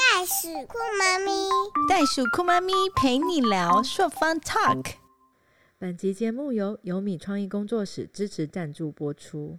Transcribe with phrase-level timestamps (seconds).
[0.00, 1.30] 袋鼠酷妈咪，
[1.86, 4.94] 袋鼠酷妈咪陪你聊朔方 Talk。
[5.78, 9.58] 本集节目由有米创意工作室支持赞助播出。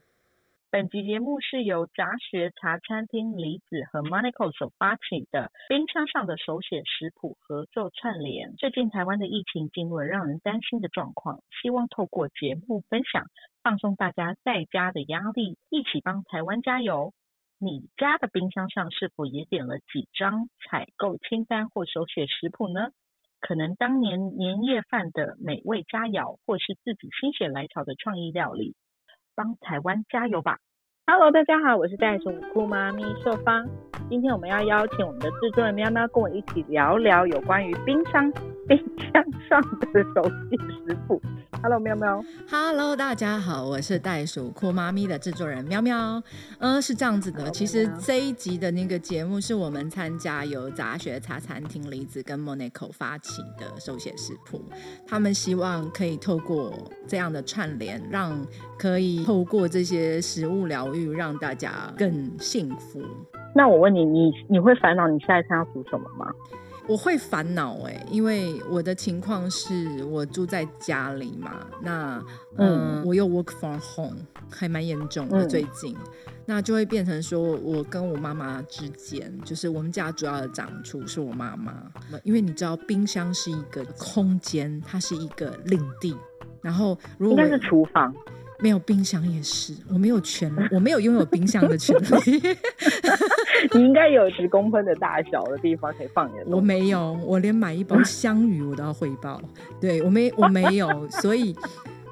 [0.72, 8.56] 本集节目是由杂学茶餐厅李子和 Monaco 所发起的冰箱上的手写食谱合作串联。
[8.56, 13.28] 最近台湾的疫情进入了让人担心的状况，希望透过节目分享，
[13.62, 17.14] 放松大家在家的压力，一起帮台湾加油。
[17.64, 22.90] 你家的冰箱上是否也点了几张采购清单或手写食谱呢？
[23.40, 28.74] 可能当年年夜饭的美味佳肴，或是自己心血来潮的创意料理，
[29.36, 30.58] 帮台湾加油吧
[31.06, 33.70] ！Hello，大家好，我是袋鼠酷妈咪秀芳。
[34.10, 38.28] 今天我们要邀请我们的制作人喵喵跟我一起聊聊有关于冰箱
[38.72, 38.80] 冰
[39.12, 39.62] 箱上
[39.92, 40.58] 的手写
[40.88, 41.22] 食谱。
[41.62, 42.24] Hello，喵喵。
[42.50, 46.24] Hello，大家好，我是袋鼠酷妈咪的制作人喵喵。
[46.60, 54.64] 嗯，是这样子的 Hello，其实这一集的那个节目是我们参加由杂学茶餐厅梨子跟 Monaco 发起的手写食谱，
[55.06, 56.74] 他们希望可以透过
[57.06, 58.42] 这样的串联，让
[58.80, 63.02] 可以透过这些食物疗愈，让大家更幸福。
[63.54, 66.32] 那我问你，你你会烦恼你下一餐要煮什么吗？
[66.92, 72.22] 我会烦恼哎，因为我的情况是我住在家里嘛，那
[72.58, 74.18] 嗯，嗯我又 work from home，
[74.50, 75.96] 还蛮严重的嗯最近，
[76.46, 81.82] 那就会变成说我跟我妈妈之间，就是我们家主要的长处是我妈妈，
[82.26, 86.14] 因为你知道冰箱是一个空间，它是一个领地，
[86.62, 88.14] 然后如果应该是厨房。
[88.62, 91.96] 没有冰箱也是，我没有权，我没有拥有冰箱的权
[92.26, 92.42] 利。
[93.74, 96.56] 你应该有十公分的大小的地方可以放你的。
[96.56, 99.42] 我没有，我连买一包香鱼我都要汇报。
[99.80, 101.56] 对我没，我没有，所以，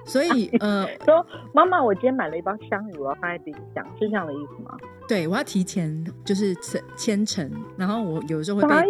[0.06, 4.78] 所以，呃，说妈妈，我今天买了一包香鱼，我要放在冰箱，是这样的意思吗？
[5.08, 8.88] 对我要提前就是签签成，然后我有时候会傻被，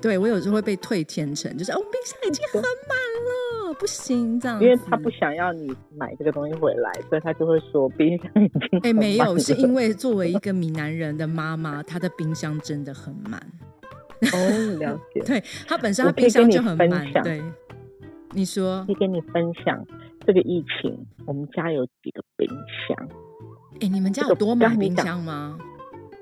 [0.00, 3.47] 对我有时候会被退签成，就是哦，冰箱已经很满了，
[3.78, 4.64] 不行这样子。
[4.64, 13.40] 因为他不想要你买这个东西回来，所以他就会说冰箱已经哎，没有，是因为作为一个闽南人的妈妈，她的冰箱真的很满。
[14.32, 15.20] 哦，了解。
[15.26, 17.12] 对她本身我可以她冰箱就很满。
[17.22, 17.42] 对，
[18.32, 19.86] 你说可以跟你分享
[20.26, 22.48] 这个疫情，我们家有几个冰
[22.86, 23.08] 箱，
[23.80, 25.56] 哎、你们家有多买冰箱吗？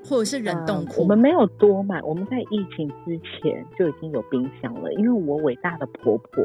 [0.08, 1.02] 或者是冷冻呃库？
[1.02, 4.92] 我们没有多买，我们在疫情之前就已经有冰箱了。
[4.94, 6.44] 因为我伟大的婆婆，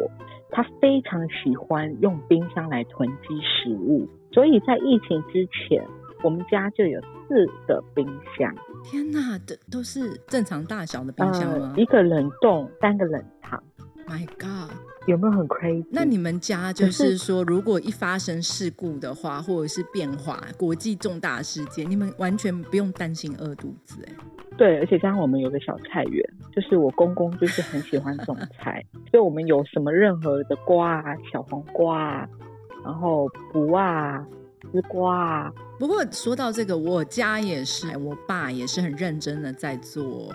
[0.49, 5.83] 她非常喜欢用冰箱来囤积食物，所以在疫情之前，
[6.23, 8.05] 我们家就有四个冰
[8.37, 13.61] 箱，天哪，这都是正常大小的冰箱吗、呃，一个冷冻，三个冷藏
[14.07, 14.90] ，m y God！
[15.07, 15.85] 有没有很 crazy？
[15.89, 24.13] 那你们家就是是说，如果一发生事故的话，或者是变化、国际重大事件，你们完全不用担心饿肚子、哎，
[24.57, 26.23] 对，而且加上我们有个小菜园，
[26.55, 32.29] 就是我公公就是很喜欢种 菜，所以我们有什么任何的瓜啊、小黄瓜啊，
[32.85, 34.23] 然后卜啊、
[34.71, 40.31] 丝瓜啊，不过说到这个，我家也是，我爸也是很认真的在做，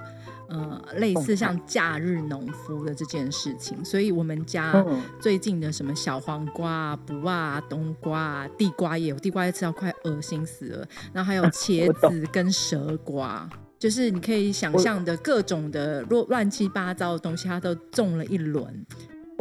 [0.49, 13.49] 呃，类似像假日农夫的这件事情，所以我们家嗯最近的什么小黄瓜啊、不啊、冬瓜啊、地瓜也有，地瓜也吃到快恶心死了，然后还有茄 子跟蛇瓜。
[13.79, 18.87] 就是你可以想象的各种的乱乱七八糟的东西，它都种了一轮。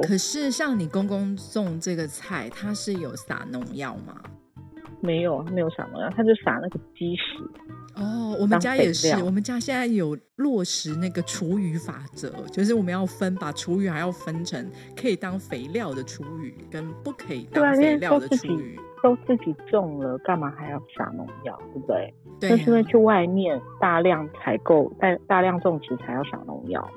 [0.06, 4.22] 可是像你公公种这个菜，它是有撒农药吗？
[5.02, 7.50] 没有，他没有撒农药，他就撒那个鸡屎。
[7.96, 18.78] 哦，我们家也是，我们家现在有落实那个厨余法则，就是我们要分，把厨余还要分成可以当肥料的厨余，跟不可以当肥料的厨余。
[19.04, 22.14] 都自己种了，干嘛还要撒农药，对不对？
[22.40, 26.90] 对、那是因为啊，去外面大量采购、大大量种植才要撒农药。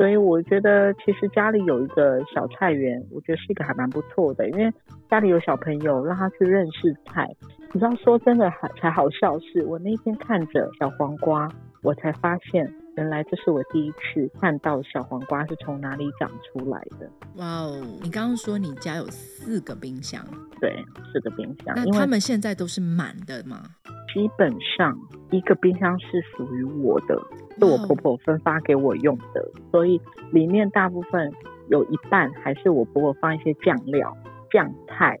[0.00, 4.72] 所以我觉得，其实家里有一个小菜园，我觉得是一个还蛮不错的，因为
[5.10, 7.28] 家里有小朋友，让他去认识菜。
[7.74, 11.46] 你知道，说真的，还才好笑是，我那天看着小黄瓜，
[11.82, 12.66] 我才发现，
[13.00, 17.10] 原来这是我第一次看到小黄瓜是从哪里长出来的。
[17.36, 17.80] 哇哦！
[18.02, 20.22] 你刚刚说你家有四个冰箱，
[20.60, 23.62] 对，四个冰箱，那他们现在都是满的吗？
[24.12, 24.94] 基本上
[25.30, 27.18] 一个冰箱是属于我的，
[27.58, 29.98] 是我婆婆分发给我用的，所以
[30.30, 31.32] 里面大部分
[31.70, 34.14] 有一半还是我婆婆放一些酱料、
[34.52, 35.18] 酱菜，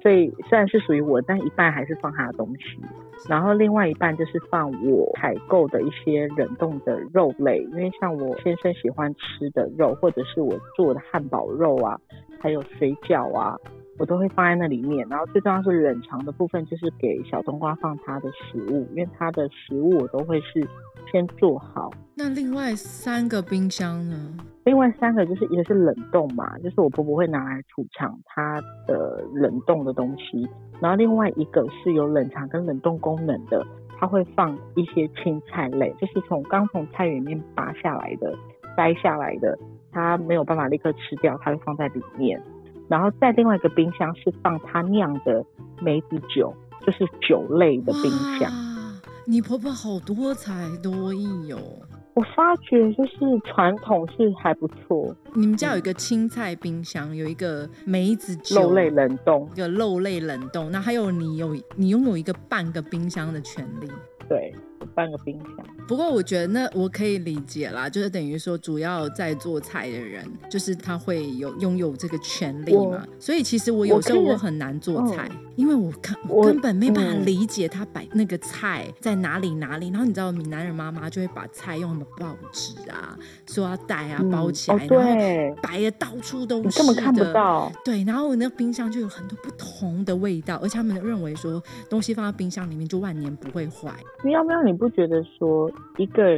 [0.00, 2.80] 所以虽然是属于我，但一半还是放她的东西。
[3.26, 11.98] 然后另外一半就是放我采购的一些冷冻的肉类，因为像我先生喜欢吃的肉，或者是我做的汉堡肉啊，
[12.38, 13.58] 还有水饺啊，
[13.98, 15.06] 我都会放在那里面。
[15.08, 20.66] 然后最重要是冷藏的部分，就是给小冬瓜放它的食物，因为它的食物我都会是
[21.10, 21.90] 先做好。
[22.14, 24.36] 那另外三个冰箱呢？
[24.64, 30.46] 另外三个就是一个是冷冻嘛，就是我婆婆会拿来储藏她的冷冻的东西，
[30.78, 33.66] 然后另外一个是有冷藏跟冷冻功能的，
[33.98, 38.36] 它会放一些青菜类，就是从刚从菜园里面拔下来的、
[38.76, 39.58] 摘下来的，
[39.90, 42.38] 它没有办法立刻吃掉，它会放在里面。
[42.88, 45.44] 然后在另外一个冰箱是放他酿的
[45.80, 46.54] 梅子酒，
[46.86, 48.50] 就是酒类的冰箱。
[49.26, 51.58] 你婆婆好多才多艺哦。
[52.14, 55.14] 我发觉就是传统是还不错。
[55.34, 60.68] 你们家有一个青菜冰箱，有一个梅子酒肉类冷冻，一个肉类冷冻。
[60.72, 63.88] 那还有你有你拥有一个半个冰箱的权利。
[64.28, 64.52] 对。
[64.94, 73.06] 半个冰箱，不过我觉得那我可以理解啦，就是等于说主要在做菜的人，就是他会有拥有这个权利嘛。
[73.18, 79.88] 所以其实我有时候我很难做菜，因为我看我根本没办法理解他摆那个菜在哪里哪里。
[79.88, 83.16] 然后你知道闽南人妈妈就会把菜用什么报纸啊、
[83.46, 87.72] 塑料袋啊包起来，然后摆的到处都是，根本看不到。
[87.84, 93.92] 对，然后那冰箱就有很多不同的味道，而且他们认为说东西放在冰箱里面就万年不会坏。
[94.22, 94.88] 喵喵，你不？
[94.90, 96.36] 觉得说一个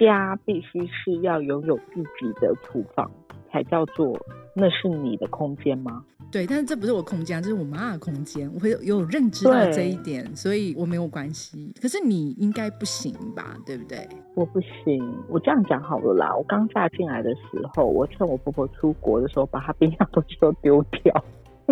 [0.00, 3.08] 家必须是要拥有自己的厨房，
[3.50, 4.18] 才叫做
[4.54, 6.04] 那是你的空间吗？
[6.32, 8.50] 对，但是这不是我空间，这是我妈的空间。
[8.54, 11.72] 我会有认知到这一点，所以我没有关系。
[11.80, 13.56] 可是你应该不行吧？
[13.64, 14.08] 对不对？
[14.34, 15.00] 我不行。
[15.28, 16.34] 我这样讲好了啦。
[16.36, 17.40] 我刚嫁进来的时
[17.74, 21.24] 候，我趁我婆婆出国的时候，把她冰箱东 西都丢掉。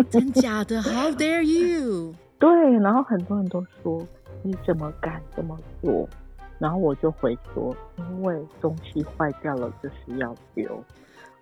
[0.09, 2.13] 真假的？How dare you？
[2.37, 4.05] 对，然后很多人都说
[4.41, 6.07] 你怎么敢这么做？
[6.57, 10.83] 然后我就回说，因为东西坏掉了就是要丢。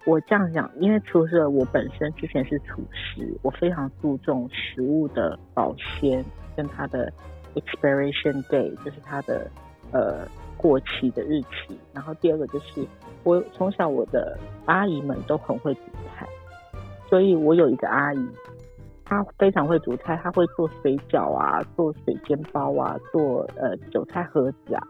[0.05, 6.23] 我这样讲，因为除了我本身之前是厨师，我非常注重食物的保鲜
[6.55, 7.11] 跟它的
[7.55, 9.49] expiration day，就是它的
[9.91, 11.77] 呃过期的日期。
[11.93, 12.85] 然后第二个就是，
[13.23, 15.81] 我从小我的阿姨们都很会煮
[16.15, 16.27] 菜，
[17.09, 18.27] 所以我有一个阿姨。
[19.09, 24.83] 他非常会煮菜，他会做水饺啊，做水煎包啊，做呃韭菜盒子啊。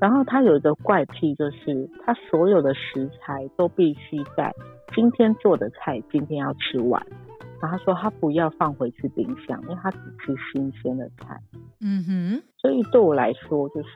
[0.00, 4.54] 然后他有一个怪癖，就是他所有的食材都必须在
[4.94, 7.04] 今天做的菜今天要吃完。
[7.60, 11.40] 然后他说他不要放回去冰箱，因为他只吃新鲜的菜。
[11.80, 12.42] 嗯哼。
[12.56, 13.88] 所以对我来说，就是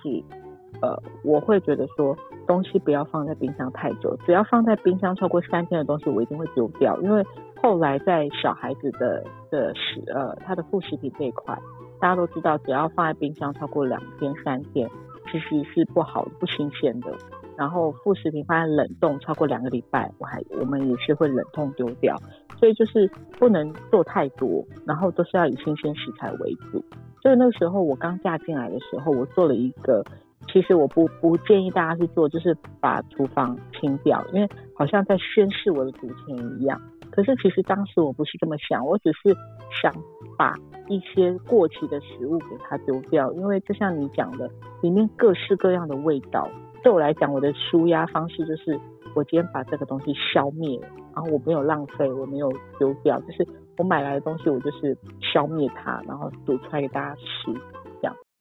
[0.83, 2.17] 呃，我会觉得说
[2.47, 7.25] 东西不要放在冰箱太久，只要放在冰箱超过三天的东西，我一定会丢掉，因为。
[7.65, 11.59] 后来在小孩子的的食呃，他的副食品这一块，
[11.99, 14.87] 大家都知道，只要放在冰箱超过两天三天，
[15.33, 17.11] 其实是不好不新鲜的。
[17.57, 22.15] 然后副食品放在冷冻超过两个礼拜，我还我们也是会冷冻丢掉。
[22.59, 26.85] 所以就是不能做太多，然后都是要以新鲜食材为主。
[27.23, 30.05] 所以那个时候我刚嫁进来的时候，我做了一个，
[30.53, 36.79] 其实我不不建议大家去做，就是把厨房清掉，因为好像在宣示我的主权一样。
[37.15, 39.33] 可是其实当时我不是这么想，我只是
[39.71, 39.95] 想
[40.37, 40.53] 把
[40.89, 44.51] 一些过期的食物给它丢掉，因为就像你讲的，
[44.83, 46.51] 里面各式各样的味道，
[46.83, 48.77] 对我来讲，我的舒压方式就是
[49.15, 53.47] 我今天把这个东西消灭了，然后我没有浪费，我没有丢掉，就是
[53.79, 57.55] 我买来的东西，我就是消灭它，然后煮出来给大家吃，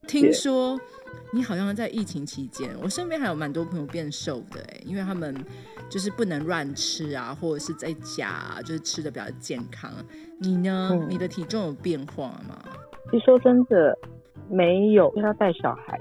[0.06, 0.78] 听说
[1.32, 5.34] 你好像在疫情期间，我身边还有蛮多朋友变瘦的哎，因为他们。
[5.90, 9.92] 就是不能乱吃啊，或者是在家就是吃的比较健康。
[10.40, 11.06] 你呢？
[11.08, 12.58] 你的体重有变化吗？
[13.10, 13.96] 其实说真的，
[14.48, 15.98] 没有，因为要带小孩，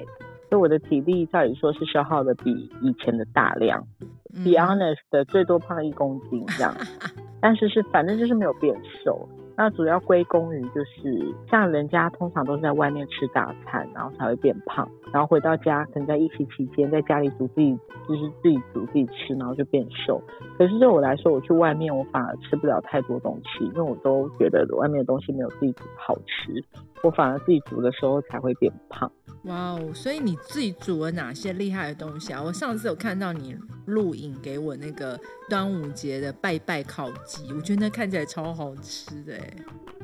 [0.49, 2.49] 所以我的体力照理说是消耗的比
[2.81, 3.85] 以前的大量。
[4.33, 6.73] Be honest 的，最多胖一公斤这样，
[7.41, 9.27] 但是是反正就是没有变瘦。
[9.55, 20.21] 那主要归功于就是像人家通常都是在外面吃大餐，然后才会变胖，然后回到家可能在疫情期间在家里煮自己就是自己煮自己吃，然后就变瘦。
[20.57, 26.63] 可是对我来说，我去外面我反而吃不了太多东西，因为我都觉得外面的东西没有自己煮好吃，
[27.03, 29.11] 我反而自己煮的时候才会变胖。
[29.43, 29.91] 哇哦！
[29.93, 32.41] 所以你自己煮了哪些厉害的东西啊？
[32.41, 33.55] 我上次有看到你
[33.85, 35.19] 录影给我那个
[35.49, 39.53] 端午节的拜拜烤鸡，我觉得那看起来超好吃的哎。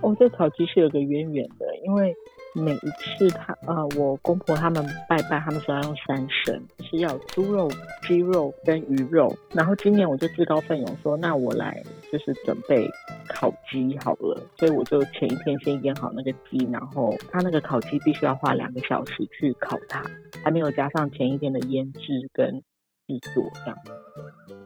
[0.01, 2.13] 哦，这烤鸡是有个渊源的，因为。
[2.55, 7.69] 每一次他呃，我公婆他们拜拜，他们说要用三牲，是要猪肉、
[8.07, 9.35] 鸡肉跟鱼肉。
[9.53, 12.89] 然后今年我就自告奋勇说，那我来就是准备
[13.27, 14.41] 烤鸡好了。
[14.57, 20.03] 所以我就前一天先腌好那个鸡，然后他那个烤鸡必须要花两个小时去烤它，
[20.43, 22.61] 还没有加上前一天的腌制跟
[23.07, 23.77] 制作这样。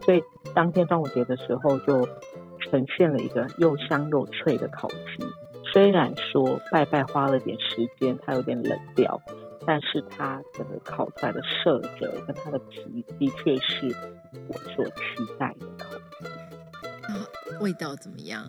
[0.02, 0.24] 所以
[0.56, 2.08] 当天端午节的时候，就
[2.60, 5.26] 呈现了一个又香又脆的烤鸡。
[5.74, 9.20] 虽然说拜拜花了点时间，它有点冷掉，
[9.66, 13.88] 但是它整个烤出来的色泽跟它的皮的确是
[14.48, 14.94] 我所期
[15.40, 15.68] 待的。
[17.12, 17.26] 啊，
[17.60, 18.48] 味道怎么样？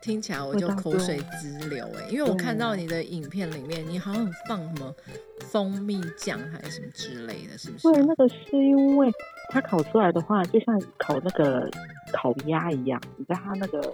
[0.00, 4.94] 听起来我就口水直流哎、因为我看到你的影片里面，你好像放什么
[5.40, 7.92] 蜂蜜酱还是什么之类的，是不是？
[7.92, 9.12] 对，那个是因为
[9.50, 11.70] 它烤出来的话，就像烤那个
[12.14, 13.92] 烤鸭一样，你在它那个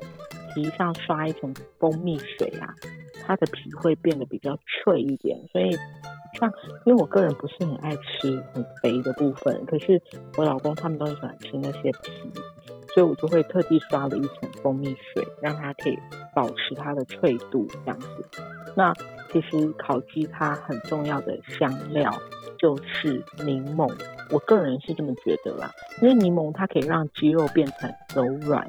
[0.57, 2.75] 皮上刷一层蜂蜜水啊，
[3.27, 5.39] 它的皮会变得比较脆一点。
[5.53, 5.71] 所以
[6.33, 6.51] 像
[6.87, 10.01] 因为我个人不是很爱吃很肥的部分，可是
[10.39, 12.11] 我老公他们都很喜欢吃那些皮，
[12.95, 15.99] 所以我就会特地刷了一层蜂蜜水，让它可以
[16.35, 18.09] 保持它的脆度这样子。
[18.75, 18.95] 那
[19.31, 22.11] 其实烤鸡它很重要的香料
[22.59, 23.93] 就是柠檬，
[24.31, 25.71] 我个人是这么觉得啦，
[26.01, 28.67] 因为柠檬它可以让鸡肉变成柔软，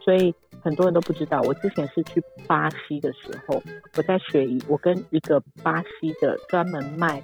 [0.00, 0.34] 所以
[0.68, 1.40] 很多人都不知道。
[1.46, 3.62] 我之前是去巴西的时候，
[3.96, 7.22] 我在学一，我跟一个巴西的专门卖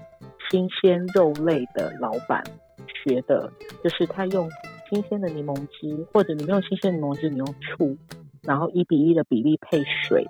[0.50, 2.42] 新鲜肉类的老板
[2.86, 4.48] 学的，就是他用
[4.88, 7.94] 新鲜的柠檬汁，或者你没有新鲜柠檬汁，你用醋，
[8.42, 10.24] 然后一比一的比例配水。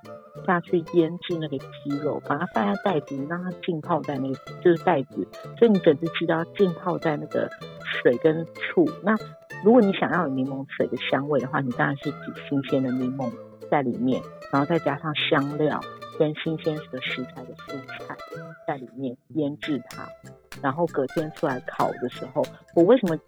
[0.44, 5.25] 下去腌制那个鸡肉，把它放在袋子，让它浸泡在那个就是袋子，
[5.56, 7.49] 所以你整只鸡都要浸泡在那个
[7.85, 8.85] 水跟醋。
[9.04, 9.16] 那
[9.63, 12.17] 如果你想要有柠檬水的香味的话，你当然是挤
[12.49, 13.31] 新鲜的柠檬
[13.71, 15.81] 在里面，然后再加上香料
[16.19, 18.17] 跟新鲜的食材的蔬菜
[18.67, 20.07] 在里面腌制它，
[20.63, 22.45] 然后隔天出来烤的时候，
[22.75, 23.19] 我为什么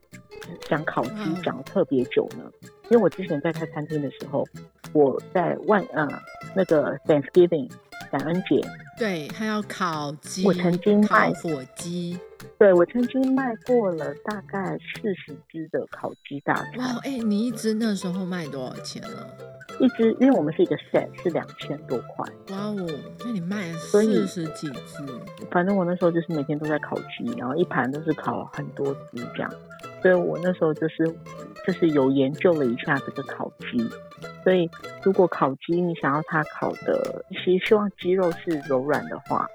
[0.69, 2.51] 讲烤鸡嗯讲的特别久呢？
[2.91, 4.45] 因为我之前在开餐厅的时候，
[4.93, 6.07] 我在万呃
[6.55, 7.71] 那个 Thanksgiving
[8.13, 8.61] 感恩节，
[8.99, 12.19] 对，还要烤鸡，我曾经烤卖火鸡。
[12.59, 19.27] 对我曾经卖过了大概四十只的烤鸡大餐，哇，哎、你一只那时候卖多少钱呢？
[19.79, 22.89] 一只因为我们是一个 set 是两千多块，哇哦，
[23.21, 25.05] 那你卖了四十几只，
[25.51, 29.53] 反正我那时候就是每天都在烤鸡，然后一盘都是烤很多只这样，
[30.01, 31.05] 所以我那时候就是
[31.67, 33.87] 就是有研究了一下这个烤鸡，
[34.43, 34.67] 所以
[35.03, 39.47] 如果烤鸡你想要它烤的，其实希望鸡肉是柔软的话，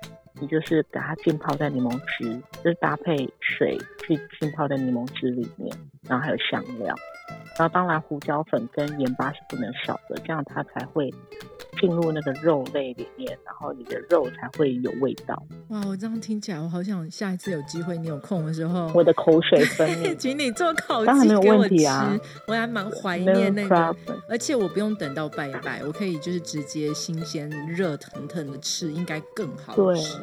[0.41, 5.71] 你就是把它浸泡在柠檬汁，就是搭配水去浸泡在柠檬汁里面，
[6.10, 6.95] 然后还有香料，
[7.57, 11.13] 然后当然胡椒粉跟盐巴是不能少的，这样它才会
[11.81, 15.43] 进入那个肉类里面，然后你的肉才会有味道。
[15.69, 20.15] 哇，我这样听起来，我好想下一次有机会，你有空的时候，我的口水分泌。
[20.15, 22.15] 请你做烤鸡给我吃，啊
[22.47, 23.95] 我还蛮怀念那个。
[24.29, 30.19] 而且我不用等到拜拜，我可以就是直接新鲜热腾腾的吃，应该更好对吃。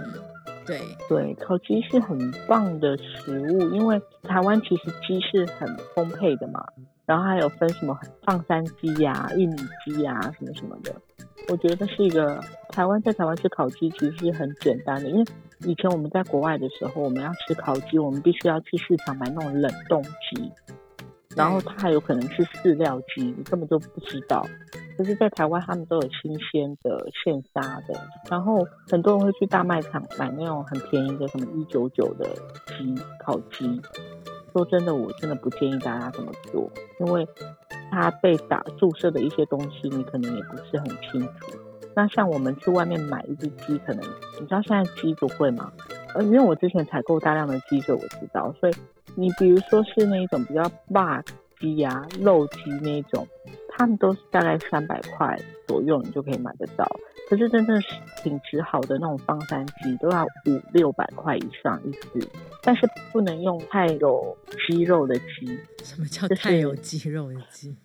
[0.64, 6.62] 对，对，烤鸡是很棒的食物，因为台湾其实鸡是很丰沛的嘛，
[7.06, 10.94] 然后还有分什么放山鸡呀、玉米鸡呀什么什么的。
[11.48, 15.24] 我觉得是一个台湾在台湾吃烤鸡其实是很简单的，因为
[15.60, 20.52] 以前我们在国外的时候，我们要吃烤鸡，我们必须要去市场买那种冷冻鸡，
[21.34, 24.46] 然后它还有可能是饲料鸡，你根本就不知道。
[24.96, 27.94] 可是，在台湾他们都有新鲜的现杀的，
[28.28, 32.28] 然后很多人会去大卖场买那种很便宜的，什么一九九的
[32.66, 32.94] 鸡
[33.24, 33.80] 烤鸡。
[34.52, 37.26] 说真的，我真的不建议大家这么做，因为
[37.90, 41.58] 它被打注射的一些东西，你可能也不是很清楚。
[41.94, 44.04] 那像我们去外面买一只鸡，可能
[44.40, 45.72] 你知道现在鸡多贵吗？
[46.14, 48.54] 呃，因为我之前采购大量的鸡，所以我知道。
[48.60, 48.72] 所以
[49.14, 50.62] 你比如说是那一种比较
[50.92, 51.22] 霸
[51.58, 53.26] 鸡呀、肉鸡那一种，
[53.70, 55.36] 他们都是大概三百块
[55.66, 56.86] 左右，你就可以买得到。
[57.28, 57.88] 可是真正是
[58.22, 62.26] 品质好的那种方山鸡，都要五六百块以上一只，
[62.62, 64.34] 但是不能用太有
[64.66, 67.68] 肌肉的鸡，什么叫太有肌肉的鸡？
[67.68, 67.76] 就是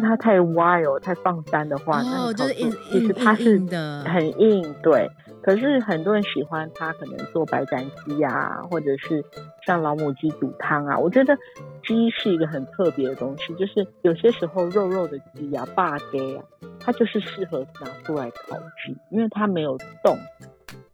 [0.00, 5.10] 它太 wild 太放山的话，那哦，你就是硬烤出其实它是的，很硬，对。
[5.42, 9.24] 可是很多人喜欢它，可能做白斩鸡啊，或者是
[9.66, 10.96] 像老母鸡煮汤啊。
[10.96, 11.36] 我觉得
[11.84, 16.44] 鸡是一个很特别的东西，就是有些时候肉肉的鸡啊、霸鸡啊，
[16.78, 20.16] 它就是适合拿出来烤鸡，因为它没有冻，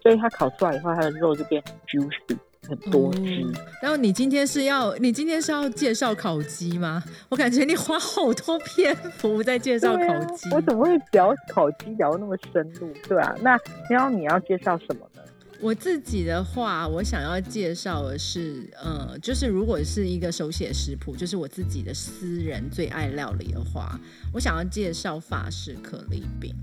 [0.00, 3.20] 所以它烤出来以后，它的肉就变 juicy，很多汁。
[3.20, 7.02] 哦然后你今天是要你今天是要介绍烤鸡吗？
[7.28, 10.50] 我感觉你花好多篇幅在介绍烤鸡。
[10.50, 12.92] 我怎么会聊烤鸡聊那么深入？
[13.08, 13.56] 对啊，那
[13.88, 15.22] 然后你要介绍什么呢？
[15.60, 23.98] 我自己的话，我想要介绍的是，呃，就是如果是一个手写食谱，就是我自己的私人最爱料理的话，
[24.32, 26.54] 我想要介绍法式可丽饼。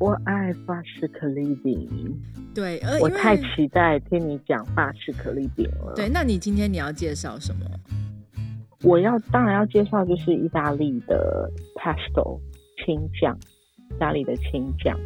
[0.00, 1.88] 我爱法式可丽饼，
[2.54, 5.92] 对，呃，因为我太期待听你讲法式可丽饼了。
[5.96, 7.66] 对，，那你今天你要介绍什么？
[8.84, 12.38] 我要当然要介绍就是意大利的 pesto
[12.84, 13.36] 青酱，
[13.90, 14.96] 意大利的青酱，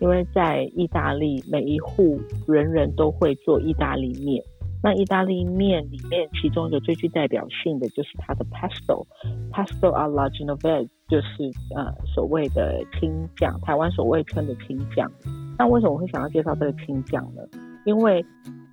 [0.00, 4.42] 因为在意大利每一户人人都会做意大利面。
[4.84, 15.10] 那意大利面里面，其中一个最具代表性的就是它的 pesto，pesto alla genovese，就是呃所谓的青酱，台湾所谓称的青酱。
[15.58, 17.42] 那为什么我会想要介绍这个青酱呢？
[17.86, 18.22] 因为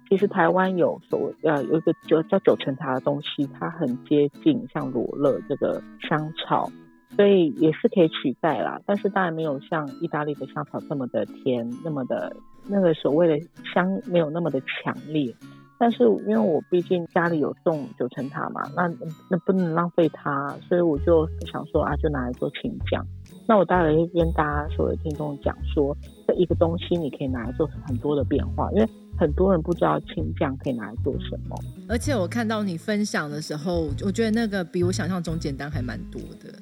[0.09, 6.69] 其实台湾有所谓呃有一个叫叫九层塔的东西，它很接近像罗勒这个香草，
[7.15, 8.81] 所以也是可以取代啦。
[8.85, 12.35] 但是当然没有像意大利的香草这么的甜，那么的
[12.67, 13.39] 那个所谓的
[13.73, 15.33] 香没有那么的强烈。
[15.81, 18.87] 但是因为我毕竟家里有种九层塔嘛，那
[19.31, 23.03] 那不能浪费它，所以我就想说啊，就拿来做青酱。
[23.47, 25.97] 那我待会会跟大家所有听众讲说，
[26.27, 31.55] 这一个东西你可以拿来做很多的变化，因为很多人不知道青酱可以拿来做什么。
[31.89, 36.53] 而且我看到你分享的时候，我觉得那个比我想象中简单还蛮多的。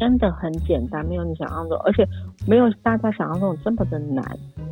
[0.00, 2.08] 真的很简单，没有你想象中，而且
[2.46, 4.24] 没有大家想象中这么的难。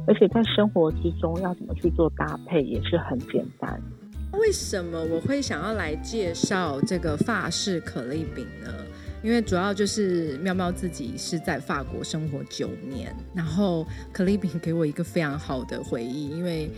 [0.07, 3.81] 而且在生活之中要怎么去做搭配也是很简单。
[4.33, 8.73] 为什么我会想要来介绍这个法式可丽饼呢？
[9.23, 16.71] 因为主要就是喵喵自己是在法国生活九年，然后可丽饼给我一个非常好的回忆，因为。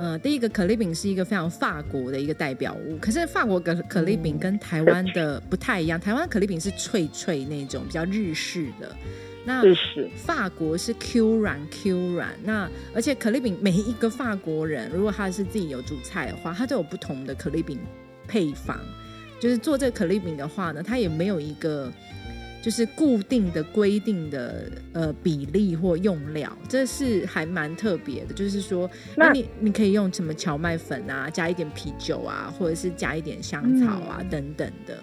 [0.00, 8.94] 呃，第一个可丽饼是一个非常法国的一个代表物，可是法国可可丽饼跟台湾的不太一样，台湾可丽饼是脆脆那种比较日式的，
[9.44, 9.62] 那
[10.14, 17.78] 法国是 Q 软 Q 软，那而且可丽饼每一个法国人如果他是自己有煮菜的话，他都有不同的可丽饼
[18.26, 18.76] 配方，
[19.40, 21.92] 就是做这个可丽饼的话呢，它也没有一个。
[22.60, 28.34] 就是固定的规定的呃比例或用料，这是还蛮特别的。
[28.34, 34.98] 就是说，那你你可以用什么荞麦粉啊，加一点啤酒啊，或者是加一点香草啊等等的。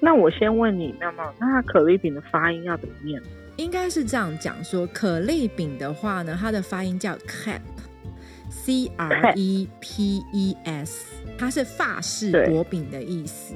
[0.00, 3.20] 那我先问你，妙妙，那它可丽饼的发音要怎么念？
[3.56, 13.54] 应该是这样讲，说可丽饼的话呢，它的发音叫 crepe，c r e p e s，它是法式薄饼的意思。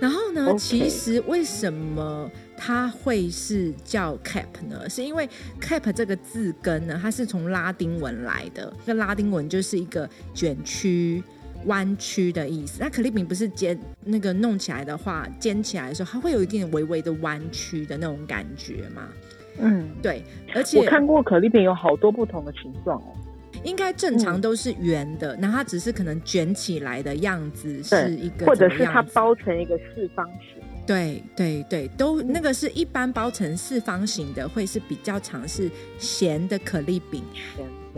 [0.00, 0.54] 然后呢？
[0.56, 4.88] 其实为什么它会是叫 cap 呢？
[4.88, 5.28] 是因为
[5.60, 8.72] cap 这个字根呢，它是从拉丁文来的。
[8.84, 11.20] 那拉丁文就是一个卷曲、
[11.66, 12.78] 弯曲的意思。
[12.80, 19.08] 那可丽饼不是煎那个弄起来的话，煎起来的时候，它会有一点微微的弯曲的那种感觉嘛？
[19.60, 20.22] 嗯，对。
[20.54, 23.14] 而且我看过可丽饼有好多不同的形状哦。
[23.64, 30.62] 应该正常都是圆的，那它只是可能卷起来的样子是一个，或者是它包成一个四方形。
[30.86, 35.68] 对对对，都那个是一般包成四方形的，会是比较常是
[35.98, 37.22] 咸的可丽饼。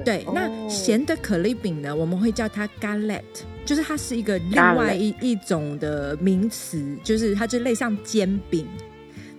[0.05, 3.23] 对，那咸的可丽饼呢，我们会叫它 galette，
[3.65, 8.67] 就是它是一个另外一一种的名词，就是它就类像煎饼。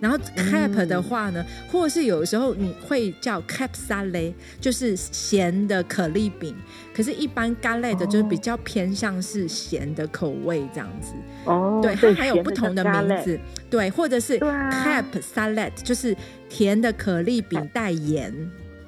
[0.00, 6.56] 然后 cap 的话呢，或者是有时候你会叫 cap salad，就是咸的可丽饼。
[6.92, 11.12] 可是，一般 galette 就是比较偏向是咸的口味这样子。
[11.44, 13.38] 哦，对，它还有不同的名字。
[13.70, 16.16] 对，或者是 cap salad，就是
[16.48, 18.34] 甜的可丽饼带盐，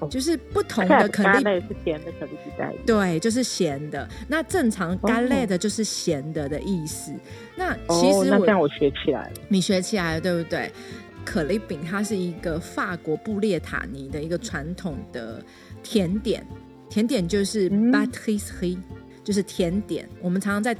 [0.09, 2.81] 就是不同的可丽是甜的可丽饼带盐。
[2.87, 4.09] 对，就是咸的。
[4.29, 7.13] 那正常 galette 就是咸的的意思。
[7.57, 10.71] 那其实那这样我学起来了，你学起来了，对不对？
[11.25, 15.43] 可丽饼它是一个法国布列塔尼的一个传统的
[15.83, 16.47] 甜点，
[16.91, 18.79] 甜点就是 b a t r i s e
[19.23, 20.07] 就是甜点。
[20.21, 20.77] 我们常常在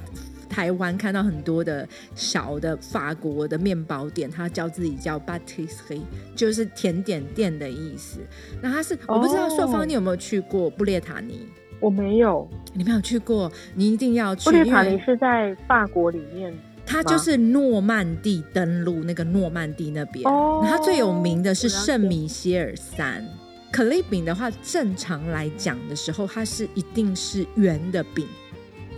[0.49, 6.01] 台湾看到很多的小的法国的面包店，它叫自己叫 b a t r i s e
[6.35, 8.19] 就是甜点店的意思。
[8.61, 11.47] 那它是我不知道硕芳你有没有去过布列塔尼？
[11.79, 14.49] 我没有，你没有去过，你一定要去。
[14.49, 16.53] 布列塔尼是在法国里面。
[16.87, 23.25] 它就是诺曼底登陆那个诺曼底那边，它最有名的是圣米歇尔山。
[23.71, 28.27] 可丽饼的话，正常来讲的时候，它是一定是圆的饼。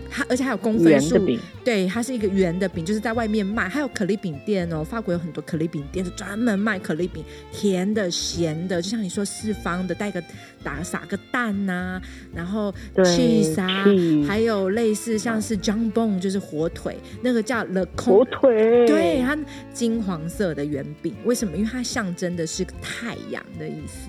[0.09, 1.17] 它而且还有公分数，
[1.63, 3.67] 对，它是一个圆的饼，就是在外面卖。
[3.67, 10.23] 还有可丽饼店哦，法国有很多可丽饼店是专门卖可丽饼，甜的、咸的，就像你说四方的，带个
[10.63, 12.01] 打撒个蛋呐，
[12.33, 13.85] 然后 cheese 啊，
[14.27, 19.37] 还有类似像是 jambon，就是火腿，那个叫 le 火腿，对，它
[19.73, 21.57] 金黄色的圆饼，为什么？
[21.57, 24.07] 因为它象征的是太阳的意思。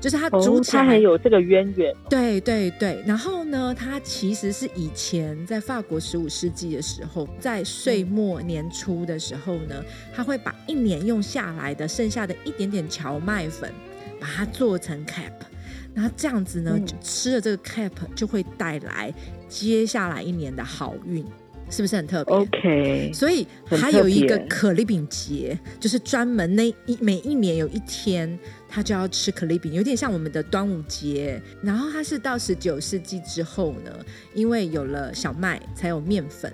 [0.00, 3.02] 就是它煮起来很有这个渊源，对对对。
[3.06, 9.84] 然后呢，它其实是以前在法国十五世纪的时候，在岁末年初的时候呢，
[10.14, 13.70] 他会把一年用下来的剩下的一点点荞麦粉，
[14.18, 15.32] 把它做成 cap，
[15.94, 19.12] 然后这样子呢，吃了这个 cap 就会带来
[19.48, 21.24] 接下来一年的好运。
[21.72, 28.36] 是不是很特别？OK，所以很还有一个可丽饼节，就是专门那一每一年有一天，
[28.70, 31.42] 他就要吃可丽饼，有点像我们的端午节。
[31.62, 33.90] 然后它是到十九世纪之后呢，
[34.32, 36.52] 因为有了小麦，才有面粉，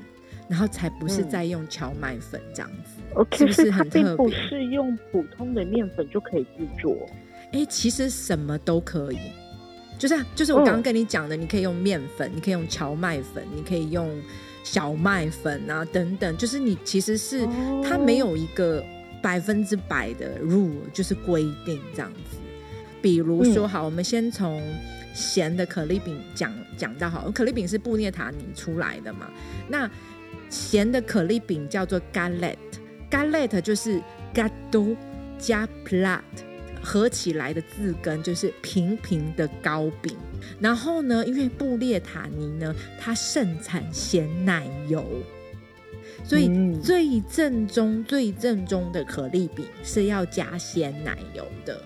[0.48, 3.02] 然后才不是在用荞麦粉这样子。
[3.14, 6.96] OK，是不是所以它很特并不别是用普通的面粉就可以制作。
[7.52, 9.18] 哎，其实什么都可以，
[9.98, 14.10] 就是就是我刚刚嗯跟你讲的，你可以用面粉，你可以用荞麦粉，你可以用
[14.64, 18.84] 小麦粉啊等等，就是你其实是、哦它没有一个
[19.22, 22.38] 百分之百的 rule，就是规定这样子。
[23.02, 24.62] 比如说，嗯好，我们先从
[25.14, 29.30] 咸的可丽饼讲讲到好，可丽饼是布列塔尼出来的嘛，
[29.68, 29.90] 那
[30.50, 34.00] 咸的可丽饼叫做 galette，galette 就是
[34.34, 34.96] gâteau
[35.38, 36.20] 加 plat。
[36.82, 40.16] 合起来的字根就是平平的糕饼，
[40.60, 45.04] 然后呢，因为布列塔尼呢，它盛产咸奶油，
[46.26, 46.80] 所以嗯。
[46.80, 51.80] 最正宗、最正宗的可丽饼是要加鲜奶油的。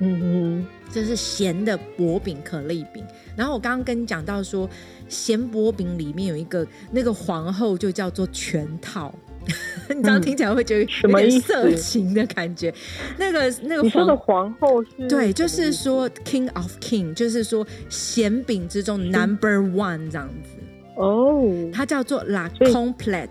[0.00, 3.04] 嗯这是咸的薄饼可丽饼，
[3.36, 4.68] 然后我刚刚跟你讲到说，
[5.08, 9.14] 咸薄饼里面有一个那个皇后就叫做全套，
[9.88, 10.20] 你这样嗯。
[10.20, 12.74] 听起来会觉得有点色情的感觉。
[13.16, 20.50] 那个那个哼，你说的皇皇后是对，就是说 King of King，就是说咸饼之中 Number One 这样子，
[20.96, 23.28] 哦，它叫做 La Complete，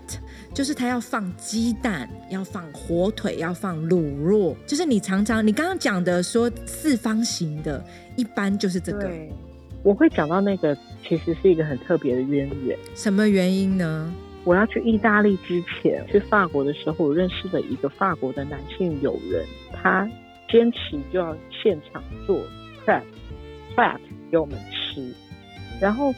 [0.54, 7.84] 就是它要放鸡蛋，要放火腿，要放卤肉，就是你常常你刚刚讲的说四方形的，
[8.16, 9.00] 一般就是这个。
[9.00, 9.32] 对，
[9.82, 12.78] 我会讲到那个，其实是一个很特别的渊源。
[12.94, 14.14] 什么原因呢？
[14.44, 20.08] 我要去意大利之前，去法国的时候，我认识了一个法国的男性友人，他
[20.48, 22.40] 坚持就要现场做
[22.86, 23.02] crab
[23.74, 23.98] crab
[24.30, 25.12] 给我们吃。
[25.80, 26.14] 然后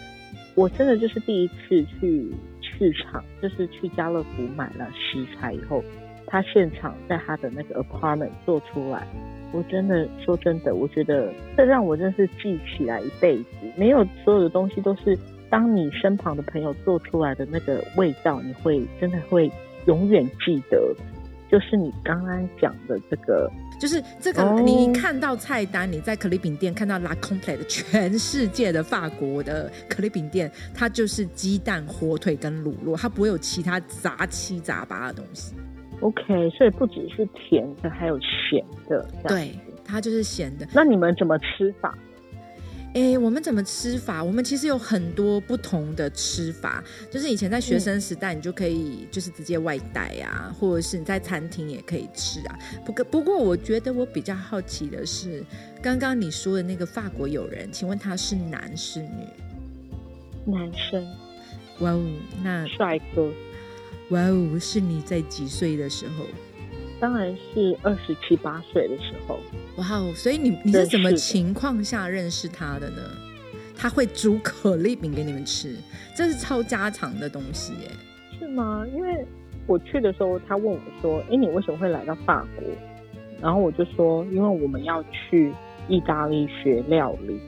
[0.54, 2.30] 我真的就是第一次去
[2.78, 5.82] 市场，就是去家乐福买了食材以后，
[6.26, 9.06] 他现场在他的那个 apartment 做出来。
[9.52, 13.46] 我真的说真的，我觉得这让我真是记起来一辈子。
[13.76, 15.16] 没有所有的东西都是
[15.48, 19.50] 当你身旁的朋友做出来的那个味道，你会真的会
[19.86, 20.94] 永远记得。
[21.48, 35.54] 就是你刚刚讲的这个，就是这个，哦你一看到菜单，你在可丽饼店看到 La Complete，全世界的法国的可丽饼店，它就是鸡蛋、火腿跟卤肉，它不会有其他杂七杂八的东西。
[36.00, 39.06] OK，所以不只是甜的，还有咸的。
[39.26, 40.66] 对，它就是咸的。
[40.74, 41.96] 那你们怎么吃法？
[42.96, 44.24] 哎，我们怎么吃法？
[44.24, 52.58] 我们其实有很多不同的吃法，就是以前在学生时代，你就可以就是直接外带啊，或者是你在餐厅也可以吃啊。
[52.86, 55.44] 不过不过，我觉得我比较好奇的是，
[55.82, 59.26] 刚刚你说的那个法国友人，请问他是男是女？
[60.46, 61.06] 男生
[61.80, 62.02] 哇哦，
[62.42, 63.30] 那帅哥
[64.08, 66.24] 哇哦，是你在几岁的时候？
[67.00, 69.38] 当然是二十七八岁的时候。
[69.76, 73.02] 哇哦，所以你你是怎么情况下认识他的呢？
[73.76, 75.76] 他会煮可丽饼给你们吃，
[76.16, 77.90] 这是超家常的东西耶。
[78.38, 78.86] 是吗？
[78.94, 79.26] 因为
[79.66, 82.66] 我去的时候，他问我说：“哎，你为什么会来到法国？”
[83.42, 85.52] 然后我就说：“因为我们要去
[85.88, 87.38] 意大利学料理。”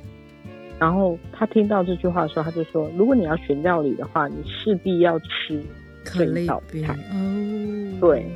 [0.79, 5.63] 然后他听到这句话的时候，他就说：“如果你要学料理的话，你势必要吃
[6.05, 8.27] 可丽饼餐哦，对，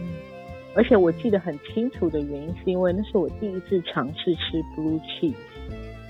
[0.74, 5.34] 而且我记得很清楚的原因，是因为那是我第一次尝试吃 blue cheese，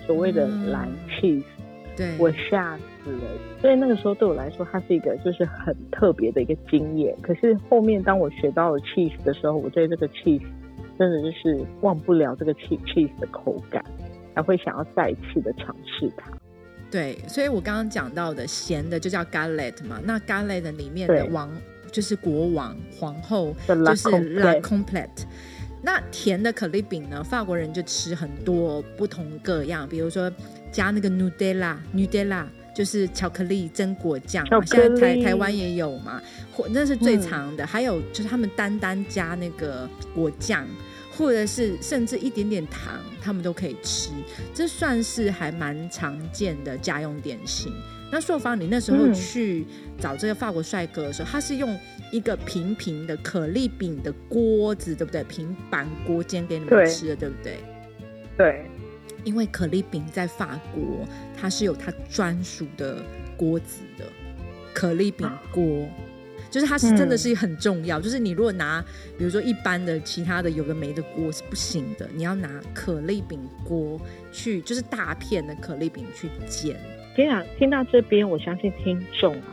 [0.07, 1.43] 所谓的嗯蓝 cheese，、
[1.97, 3.31] 对，我吓死了。
[3.61, 7.17] 所以那个时候对我来说，它是一个就是很特别的一个经验。
[7.23, 10.43] 可是后面当我学到了 cheese 的时候，我对这个 cheese
[10.99, 13.85] 真的就是忘不了这个 cheese cheese 的口感，
[14.35, 16.31] 还会想要再一次的尝试它。
[16.91, 21.51] 对，所以我刚刚讲到的咸的就叫 galette 嘛，那 galette 里面的王
[21.93, 24.09] 就是国王、皇后，就是
[24.41, 25.25] la Complete。
[25.85, 27.23] 那甜的可丽饼呢？
[27.23, 30.33] 法国人就吃很多不同各样，比如说
[30.71, 37.67] 加那个 Nutella，Nutella 就是巧克力榛果酱嘛，现在台力台湾也有嘛，或那是最嗯常的。
[37.67, 40.65] 还有就是他们单单加那个果酱，
[41.17, 44.11] 或者是甚至一点点糖，他们都可以吃。
[44.55, 47.73] 这算是还蛮常见的家用点心。
[48.13, 49.65] 那硕芳，你那时候嗯去
[49.99, 51.75] 找这个法国帅哥的时候，他是用
[52.11, 55.25] 一个平平的可丽饼的锅子，对不对？
[55.25, 57.57] 平板锅煎给你们吃的，对不对？
[58.37, 58.67] 对，
[59.25, 61.09] 因为可丽饼在法国，
[61.41, 63.03] 它是有它专属的
[63.35, 64.05] 锅子的，
[64.75, 65.89] 可丽饼锅。
[66.51, 68.85] 就是它是真的是很重要，就是你如果拿，
[69.17, 73.99] 比如说一般的其他的有的没的锅是不行的，你要拿可丽饼锅
[74.31, 76.77] 去，就是大片的可丽饼去煎。
[77.15, 79.49] 天啊，听到这边，我相信听众啊，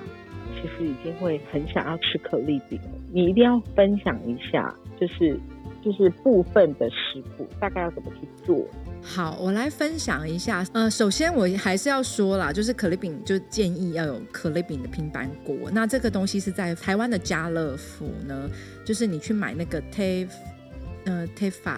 [0.55, 2.89] 其实已经会很想要吃可丽饼了。
[3.11, 5.39] 你一定要分享一下，就是
[5.83, 8.65] 就是部分的食谱，大概要怎么去做？
[9.01, 10.65] 好，我来分享一下。
[10.73, 15.55] 呃，首先我还是要说啦，就是可丽饼就建议要有可丽饼的平板锅。
[15.71, 18.49] 那这个东西是在台湾的家乐福呢，
[18.85, 20.27] 就是你去买那个 Tef
[21.05, 21.77] 呃 Tefa，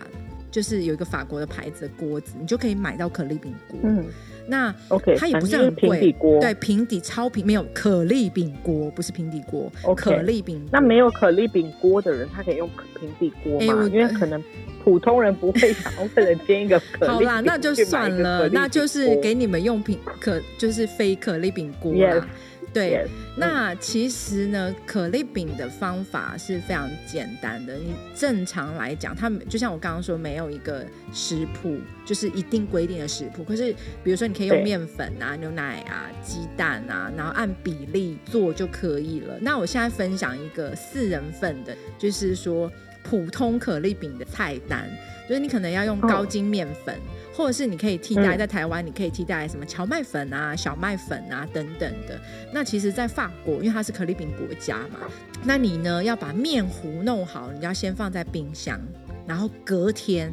[0.50, 3.80] 就是有一个法国的牌子的锅子，你就可以买到可丽饼锅。
[3.84, 4.06] 嗯
[4.48, 6.40] 那，OK，它也不是很贵，平底锅。
[6.40, 10.62] 对，平底超平，没有可丽饼锅，不是平底锅 OK 可丽饼。
[10.72, 13.58] 那没有可丽饼锅的人，他可以用平底锅吗？
[13.62, 14.42] 哎我因为可能
[14.84, 22.28] 普通人不会想要为了煎一个 可丽饼好啦，那就算了，那就是给你们用平可，就是非可丽饼锅 Yes 啦。
[22.74, 23.06] 对
[23.36, 27.76] 那其实呢，可丽饼的方法是非常简单的。
[27.76, 33.44] 你正常来讲，它就像我刚刚说，没有一个食谱，就是一定规定的食谱。
[33.44, 39.38] 可是，比如说，你可以用对面粉啊、牛奶啊、鸡蛋啊，然后按比例做就可以了。
[39.42, 42.72] 那我现在分享一个四人份的，就是说
[43.04, 44.90] 普通可丽饼的菜单，
[45.28, 46.96] 就是你可能要用高筋面粉。
[47.42, 52.22] 或者是你可以替代，嗯在台湾你可以替代什么荞麦粉啊、小麦粉啊等等的。
[52.54, 55.00] 那其实，在法国，因为它是可丽饼国家嘛，
[55.44, 58.80] 那你呢要把面糊弄好，你要先放在冰箱，
[59.28, 60.32] 然后隔天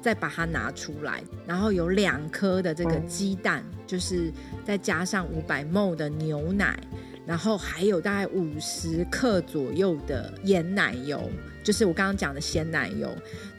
[0.00, 4.32] 再把它拿出来，然后有两颗的这个嗯鸡蛋，就是
[4.64, 6.78] 再加上五百 ml 的牛奶，
[7.26, 11.20] 然后还有大概五十克左右的盐奶油，
[11.64, 13.12] 就是我刚刚讲的鲜奶油。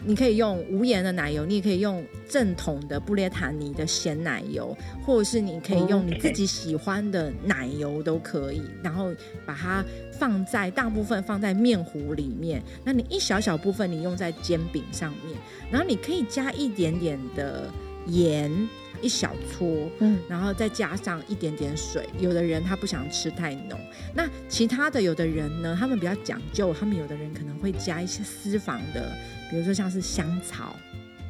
[0.06, 4.76] 你可以用无盐的奶油，你也可以用正统的布列塔尼的鲜奶油，
[5.06, 9.14] 或者是你可以用你自己喜欢的奶油都可以，然后
[9.46, 9.84] 把它
[10.18, 15.38] 放在大部分放在面糊里面，那你一小小部分你用在煎饼上面，
[15.70, 17.70] 然后你可以加一点点的
[18.06, 18.50] 盐，
[19.02, 22.08] 一小撮，嗯，然后再加上一点点水。
[22.20, 23.80] 有的人他不想吃太浓，
[24.16, 29.12] 那其他的有的人呢，他们比较讲究，他们有的人可能会加一些私房的，
[29.50, 30.76] 比如说像是香草，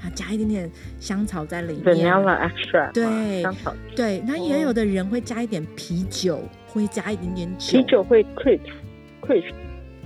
[0.02, 1.84] 啊，加一点点香草在里面。
[1.84, 7.78] vanilla extra 嘛对香草对，那也哦有的人会加一点啤酒，会加一点点酒。
[7.80, 8.72] 啤酒会 crisp
[9.22, 9.54] crisp，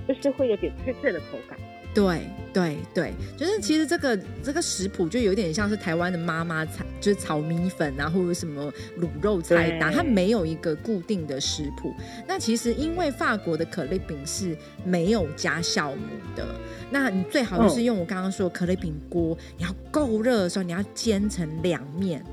[0.08, 1.58] 就是会有点脆脆的口感。
[1.94, 11.94] 对对对，就是其实这个这个食谱就有点像是台湾的妈妈菜，就是炒米粉啊，或者什么卤肉菜单，对它没有一个固定的食谱。
[12.26, 16.46] 那其实因为法国的可丽饼是没有加酵母的，
[16.90, 22.24] 那你最好就是用我刚刚说的可丽饼锅，你要够热的时候，你要煎成两面。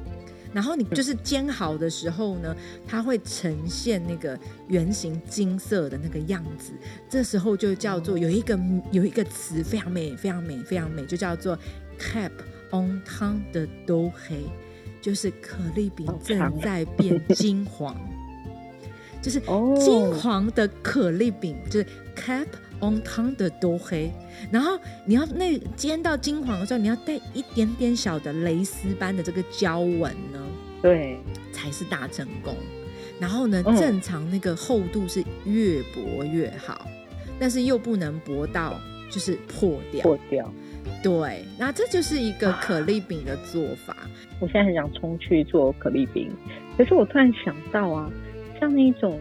[0.54, 2.56] 然后你就是煎好的时候呢，
[2.88, 6.72] 它会呈现那个圆形金色的那个样子，
[7.10, 8.60] 这时候就叫做有一个
[8.92, 11.58] 有一个词非常美、非常美、非常美，就叫做
[12.00, 12.32] cap
[12.72, 14.44] on ton 的都黑，
[15.02, 17.96] 就是可丽饼正在变金黄，
[19.22, 19.76] 就是哦。
[19.80, 21.86] 金黄的可丽饼，就是
[22.16, 22.48] cap
[22.82, 24.12] on n 的多黑。
[24.52, 30.40] 然后你要那煎到金黄的时候，你要带一点点小的蕾丝般的这个焦纹呢，
[30.82, 31.18] 对，
[31.52, 32.56] 才是大成功。
[33.20, 36.88] 然后呢，嗯正常那个厚度是越薄越好，
[37.38, 40.04] 但是又不能薄到就是破掉。
[40.04, 40.54] 破掉。
[41.04, 43.96] 对，那这就是一个可丽饼的做法。
[44.40, 46.32] 我现在很想冲去做可丽饼，
[46.78, 48.10] 可是我突然想到啊，
[48.60, 49.20] 像那种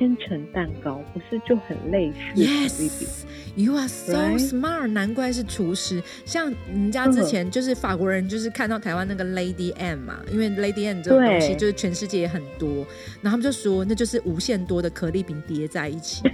[0.00, 6.02] 千层蛋糕，不是就很类似 Yes, you are so smart，难怪是厨师。
[6.24, 12.86] 像人家之前就是法国人，就是看到台湾那个 Lady M 嘛，因为 Lady M 这种东西就是全世界也很多，
[13.20, 16.22] 然后他们就说那就是无限多的可丽饼叠在一起。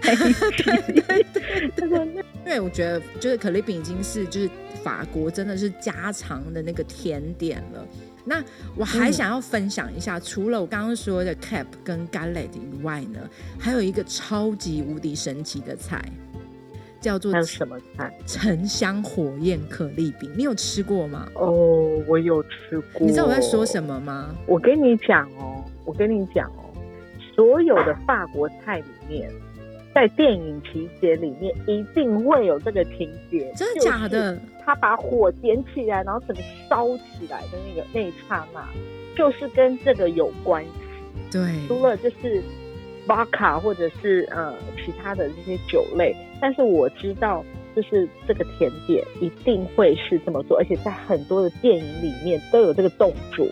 [0.00, 0.34] 在一起。
[0.64, 4.48] 对对对他说那因为我觉得就是可丽饼已经是就是
[4.82, 7.86] 法国真的是家常的那个甜点了。
[8.28, 8.44] 那
[8.76, 13.18] 我还嗯想要分享一下，除了我刚刚说的 cap 跟 galette 以外呢，
[13.58, 16.04] 还有一个超级无敌神奇的菜，
[17.00, 18.12] 叫做什么菜？
[18.26, 20.30] 沉香火焰可丽饼。
[20.36, 21.26] 你有吃过吗？
[21.34, 23.00] 哦，我有吃过。
[23.00, 24.34] 你知道我在说什么吗？
[24.46, 26.68] 我跟你讲哦，我跟你讲哦，
[27.34, 29.30] 所有的法国菜里面，
[29.98, 34.06] 在电影情节里面一定会有这个情节，真的假？
[34.06, 34.38] 的？
[34.64, 38.64] 他把火点起来，然后整个烧起来的那个那一刹那，
[39.16, 40.70] 就是跟这个有关系。
[41.32, 42.40] 对，除了就是
[43.08, 53.44] vodka 或者是呃其他的这些酒类，但是我知道就是这个甜点一定会是这么做，而且在很多的电影里面都有这个动作。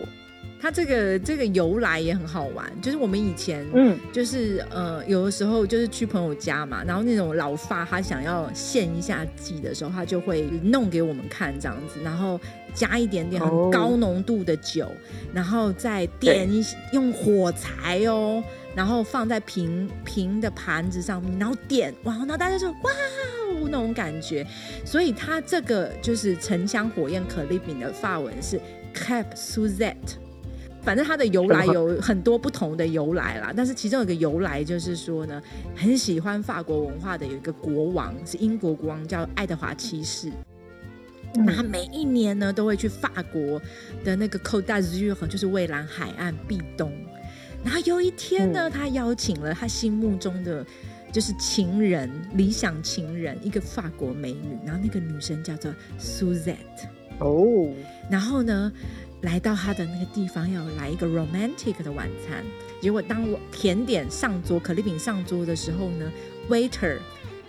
[0.59, 12.39] 它这个这个由来也很好玩，就是我们以前嗯，就是呃，有的时候就是去朋友家嘛，然后那种老发他想要献一下祭的时候，他就会弄给我们看这样子，然后
[12.73, 14.91] 加一点点很哦高浓度的酒，
[15.33, 18.43] 然后再点一用火柴哦，
[18.75, 22.91] 然后放在平平的盘子上面，然后点哇，然后大家就哇
[23.51, 24.45] 哦那种感觉。
[24.83, 28.59] 所以它这个就是沉香火焰可丽饼的法文是
[28.93, 30.17] Cap Suzette。
[30.87, 35.43] 反正它的由来有很多不同的由来啦，但是其中有一个由来就是说呢，
[35.75, 40.31] 很喜欢法国文化的有一个国王是英国国王叫爱德华七世，
[41.35, 43.61] 那他每一年呢都会去法国
[44.05, 46.89] 的那个 Côte d'Azur，就是蔚蓝海岸避冬。
[47.65, 50.65] 然后有一天呢，他邀请了他心目中的
[51.11, 55.69] 就是情人、理想情人，一个法国美女，然后那个女生叫做
[55.99, 56.55] Suzette。
[57.19, 57.73] 哦，
[58.09, 58.71] 然后呢？
[59.21, 62.43] 来到他的那个地方，要来一个 romantic 的晚餐。
[62.79, 66.11] 结果当我甜点上桌，可丽饼上桌的时候呢
[66.49, 66.97] ，waiter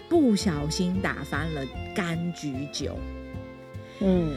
[0.08, 1.62] 不小心打翻了
[1.94, 2.96] 柑橘酒。
[4.00, 4.34] 嗯，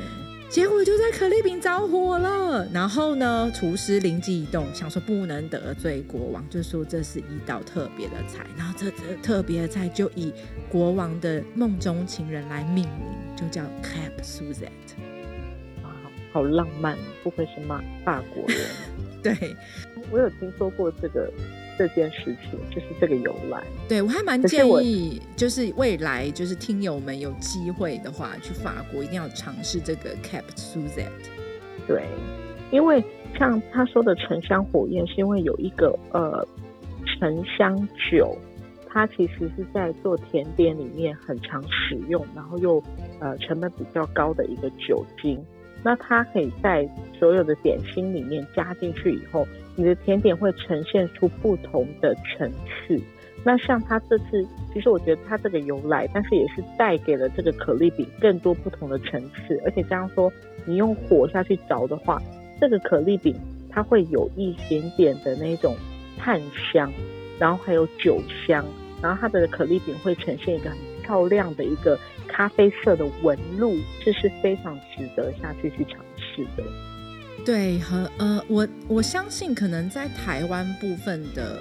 [0.49, 2.67] 结果就在可丽饼着火了。
[2.73, 8.45] 然后呢，厨师灵机一动，想说不能得罪国王，就说这是一道特别的菜。
[8.57, 10.33] 然后这这特别的菜就以
[10.69, 15.10] 国王的梦中情人来命名，就叫 Cap Suzette。
[16.31, 18.57] 好浪漫，不愧是骂法国人。
[19.21, 19.35] 对，
[20.09, 21.31] 我有听说过这个
[21.77, 23.63] 这件事情，就是这个由来。
[23.87, 31.11] 对我还蛮建议，就是未来就是听友们有机会的话，去法国一定要尝试这个 Cap Suzette。
[31.87, 32.03] 对，
[32.71, 33.03] 因为
[33.37, 36.47] 像他说的沉香火焰，是因为有一个呃
[37.05, 38.35] 沉香酒，
[38.87, 42.81] 它其实是在做甜点里面很常使用，然后又
[43.19, 45.39] 呃成本比较高的一个酒精。
[45.83, 52.99] 那它可以在所有的点心里面加进去以后，你的甜点会呈现出不同的层次。
[53.43, 59.59] 那像它这次，其实我觉得它这个由来，但是也是带给了这个可丽饼更多不同的层次。
[59.65, 60.31] 而且这样说，
[60.63, 62.21] 你用火下去着的话，
[62.59, 63.35] 这个可丽饼
[63.71, 65.75] 它会有一点点的那种
[66.19, 66.39] 炭
[66.71, 66.91] 香，
[67.39, 68.63] 然后还有酒香，
[69.01, 70.77] 然后它的可丽饼会呈现一个很
[71.11, 71.99] 漂亮的一个。
[72.33, 76.63] 咖啡色的纹路，这是非常值得下去去尝试的。
[77.43, 81.59] 对，和呃，我我相信可能在台湾部分的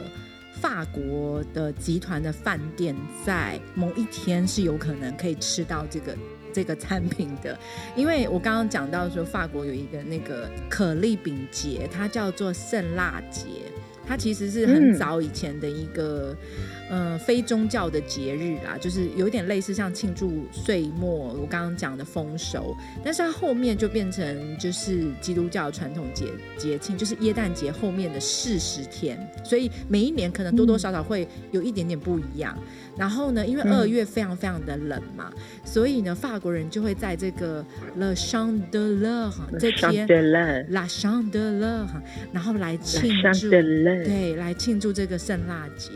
[0.52, 2.94] 法国的集团的饭店，
[3.26, 6.16] 在某一天是有可能可以吃到这个
[6.52, 7.58] 这个产品的，
[7.96, 13.48] 因为我刚刚讲到说法国有一个那个可丽饼节，它叫做圣蜡节，
[14.06, 16.32] 它其实是很早以前的一个。
[16.32, 16.79] 嗯，
[17.18, 26.26] 非宗教的节日啦，就是有点类似像庆祝岁末，我刚刚讲的丰收，但是它后面就变成就是基督教传统节
[26.58, 32.58] 节庆，就是耶诞节后面的四十天，所以每一年可能多多少少会有一点点不一样。
[32.96, 35.32] 然后呢，因为二月非常非常的冷嘛，
[35.64, 37.64] 所以呢，法国人就会在这个
[37.96, 40.06] Le Chandelier 这天
[40.70, 41.86] La Chandelier
[42.32, 45.90] 然后来庆祝，对，来庆祝这个圣腊节。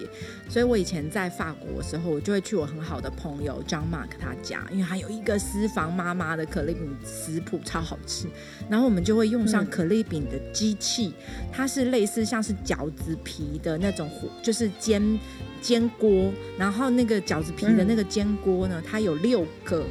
[0.48, 8.29] 所以我以前在法国的时候，我就会去我很好的朋友张马克他家，因为还有一个私房妈妈的可丽饼食谱超好吃。
[8.68, 11.14] 然后我们就会用上可丽饼的机器，
[11.51, 15.18] 它是类似像是饺子皮的那种火，就是煎
[15.62, 16.31] 煎锅。
[16.59, 19.87] 然后那个饺子皮的那个煎锅呢，它有六个，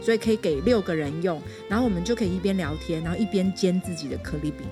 [0.00, 1.38] 所以可以给六个人用。
[1.68, 4.66] 然后我们就可以一边聊天，然后一边煎自己的可丽饼。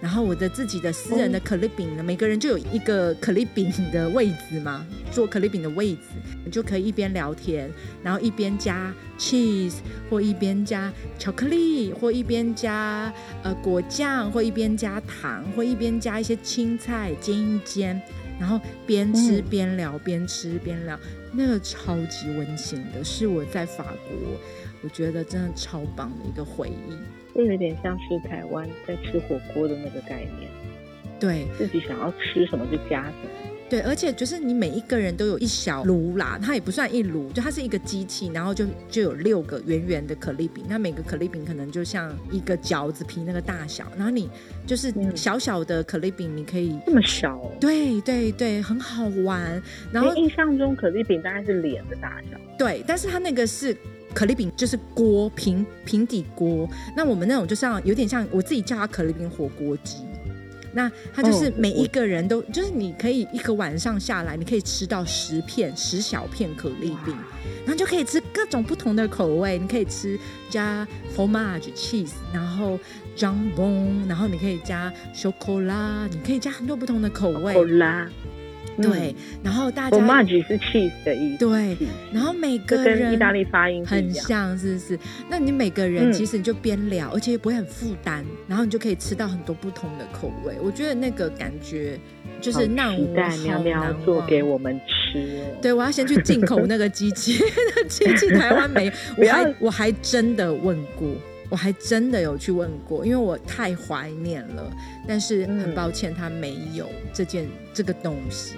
[0.00, 6.02] 然后我的自己的私人的可丽饼呢，每个人就有一个可丽饼的位置嘛，做可丽饼的位置，
[6.44, 7.68] 你就可以一边聊天，
[8.02, 18.00] 然后一边加 cheese 或一边加巧克力或一边加呃果酱或一边加糖或一边加一些青菜煎一煎，
[18.38, 20.96] 然后边吃边聊边吃边聊，
[21.32, 24.38] 那个超级温馨的，是我在法国
[24.80, 26.94] 我觉得真的超棒的一个回忆。
[27.38, 30.50] 就有点像是台湾在吃火锅的那个概念，
[31.20, 33.30] 对自己想要吃什么就加什么。
[33.70, 44.28] 对，而且就是你每一个人都有一小炉啦，它也不算一炉，就它是一个机器，然后就就有六个圆圆的可丽饼，那每个可丽饼可能就像一个饺子皮那个大小，然后你
[44.66, 47.40] 就是小小的可丽饼，你可以这么小？
[47.60, 49.62] 对对对，很好玩。
[49.92, 53.76] 然后印象中可丽饼大概是脸的大小，对，但是它那个是。
[54.14, 59.98] 可丽饼就是锅平平底锅，那我们那种就像有点像我自己叫它可丽饼火锅鸡，
[60.72, 67.14] 那它就是每一个人都就是你可以一个晚上下来，你可以吃到十片十小片可丽饼，
[67.64, 70.18] 然后就可以吃各种不同的口味，你可以吃
[70.50, 72.78] 加 fromage cheese，然后
[73.16, 77.54] jambon，然后你可以加 chocolate，你可以加很多不同的口味。
[78.82, 81.76] 对，然后大家 formaggi 是 cheese 的意思，对，
[82.12, 84.98] 然后每个人跟意大利发音很像，是不是？
[85.28, 90.54] 那你每个人其实你就边聊，而且也不会很负担，然后你就可以吃到很多不同的口味。
[90.62, 91.98] 我觉得那个感觉
[92.40, 93.14] 就是让我
[93.44, 95.44] 苗苗做给我们吃。
[95.60, 97.38] 对，我要先去进口那个机器，
[97.76, 101.08] 那机器台湾没，我还我还真的问过。
[101.50, 104.70] 我还真的有去问过，因为我太怀念了，
[105.06, 108.54] 但是很抱歉，他没有这件这个东西。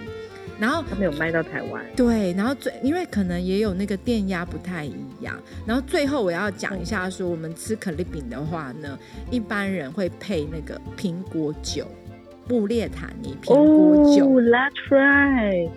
[0.59, 1.83] 然后他没有卖到台湾。
[1.97, 5.35] 对，然后最因为可能也有那个电压不太一样。
[5.67, 8.99] 然后最后我要讲一下，说我们吃可丽饼的话呢，
[9.31, 11.87] 一般人会配那个苹果酒，
[12.47, 14.27] 布列塔尼苹果酒。
[14.27, 15.71] Oh, that's right.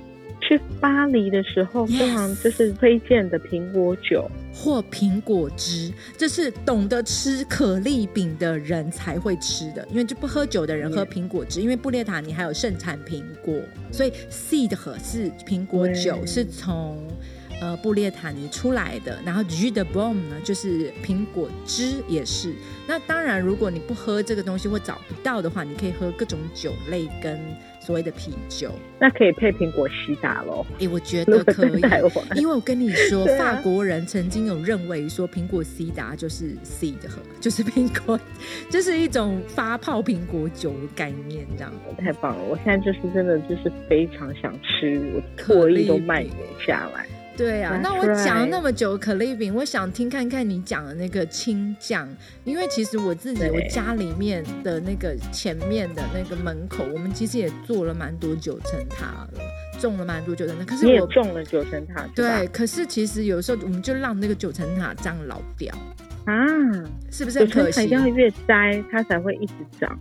[0.45, 13.57] 去巴黎的时候，非常就是推荐的苹果酒或苹果汁，这是懂得吃可丽饼的人才会吃的，因为就不喝酒的人喝苹果汁，因为布列塔尼还有盛产苹果，
[13.91, 16.97] 所以 seed 是苹果酒，是从。
[17.61, 22.53] 呃，布列塔尼出来的，然后 Jus de b o m 呢，就是苹果汁也是。
[22.85, 27.39] 那当然，如果你不喝这个东西或找不到的话，你可以喝各种酒类跟
[27.85, 28.71] 所谓的啤酒。
[28.99, 30.65] 那可以配苹果西打喽？
[30.79, 31.81] 哎，我觉得可以，
[32.39, 38.17] 因为我跟你说，法国人曾经有认为说苹果西达就是 seed 喝， 就是苹果，
[38.69, 41.73] 就是一种发泡苹果酒的概念，这样。
[41.97, 42.43] 太棒了！
[42.45, 46.25] 我现在就是真的就是非常想吃，我特意都卖
[46.65, 47.05] 下来。
[47.35, 52.07] 对啊，那我讲了那么久可丽饼，我想听看看你讲的那个青酱，
[52.43, 59.41] 因为其实我自己我家里面的那个前面的那个门口，我们其实也做了蛮多九层塔了，
[59.79, 60.65] 种了蛮多九层塔。
[60.65, 65.73] 可是我种了九层塔，对，可是其实有时候我们就让那个九层塔这样老掉
[66.25, 66.35] 啊，
[67.11, 67.39] 是不是？
[67.39, 69.99] 九层塔要越栽，它才会一直长。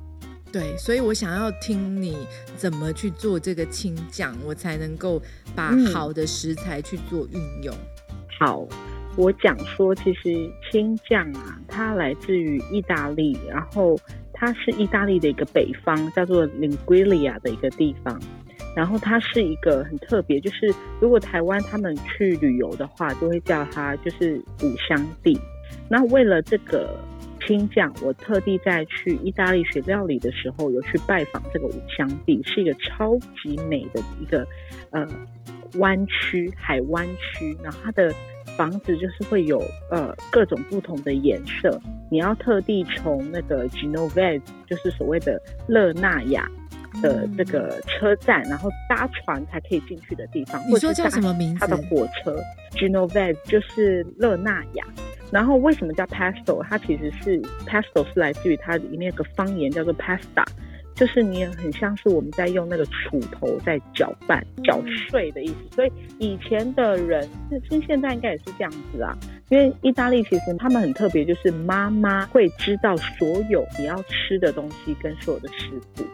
[0.52, 2.14] 对，所以我想要听你
[2.56, 5.20] 怎么去做这个青酱，我才能够
[5.56, 7.74] 把好的食材去做运用。
[8.38, 8.66] 好，
[9.16, 13.98] 我讲说，其实青酱啊，它来自于意大利，然后
[14.34, 18.20] 它是意大利的一个北方，叫做 Liguria 的一个地方，
[18.76, 25.40] 然后它是一个很特别，就是如果台湾他们去旅游的话，就会叫它就是五香地。
[25.88, 26.94] 那为了这个。
[27.46, 34.46] 青酱，我特地在去意大利学料理的时候，有去拜访这个五香地，是一个超级美的一个
[34.90, 35.06] 呃
[35.78, 37.56] 湾区，海湾区。
[37.62, 38.12] 然后它的
[38.56, 41.80] 房子就是会有呃各种不同的颜色，
[42.10, 46.48] 你要特地从那个 Genovese，就是所谓的勒纳亚
[47.00, 50.60] 的这个车站，然后搭船才可以进去的地方。
[50.68, 51.60] 你说叫什么名字？
[51.60, 52.36] 它的火车
[52.72, 54.84] Genovese 就是勒纳亚。
[55.30, 56.62] 然后为什么叫 pesto？
[56.68, 60.44] 它其实是 pesto 是来自于它里面有个方言叫做 pasta，
[60.94, 64.78] 就是你也很像是我们在用那个锄头在搅拌、搅
[65.08, 65.54] 碎的意思。
[65.74, 67.26] 所以以前的人，
[67.66, 69.16] 其实现在应该也是这样子啊。
[69.48, 76.04] 因为意大利其实他们很特别，就是妈妈会知道所有你要吃的东西跟所有的食谱。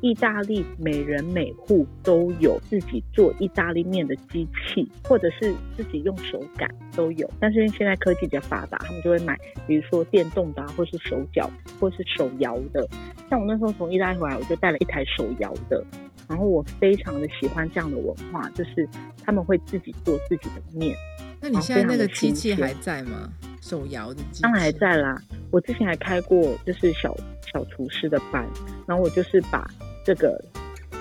[0.00, 7.28] 意大利每人每户都有自己做意大利面的机器，或者是自己用手擀都有。
[7.40, 9.36] 但是因为现在科技比较发达，他们就会买，
[9.66, 12.88] 比如说电动的，啊或是手脚，或是手摇的。
[13.28, 15.84] 像我那时候从意大利回来，我就带了一台手摇的。
[16.28, 18.88] 然后我非常的喜欢这样的文化，就是
[19.24, 20.94] 他们会自己做自己的面。
[21.40, 23.32] 那你现在那个机器还在吗？
[23.60, 24.42] 手摇的机？
[24.42, 25.20] 当然还在啦。
[25.50, 27.16] 我之前还开过就是小
[27.52, 28.46] 小厨师的班，
[28.86, 29.68] 然后我就是把。
[30.08, 30.42] 这个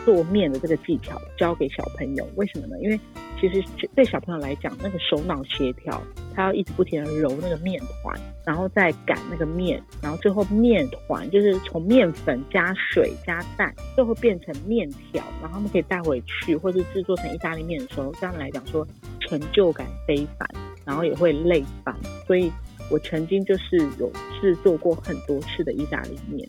[0.03, 2.77] 做面的这个技巧教给小朋友，为什么呢？
[2.81, 2.99] 因为
[3.39, 3.63] 其实
[3.95, 6.03] 对小朋友来讲，那个手脑协调，
[6.35, 18.85] 他要一直不停的揉那个面团，然后再擀那个面，然后最后面团就是从面粉加水加蛋，最后变成面条，然后他们可以带回去，或者制作成意大利面的时候，这样来讲说
[19.21, 20.45] 成就感非凡，
[20.83, 21.95] 然后也会累翻。
[22.25, 22.51] 所以
[22.91, 26.45] 我曾经就是有制作过很多次的意大利面。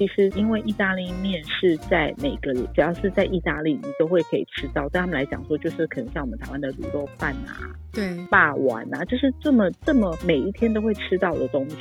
[0.00, 4.88] 其实，因为意大利面是在每个只要是在意大利，你都会可以吃到。
[4.88, 11.76] 对他们来讲说，就是可能像我们台湾的卤肉饭啊，对，霸丸啊，就是这么这么每一天都会吃到的东西。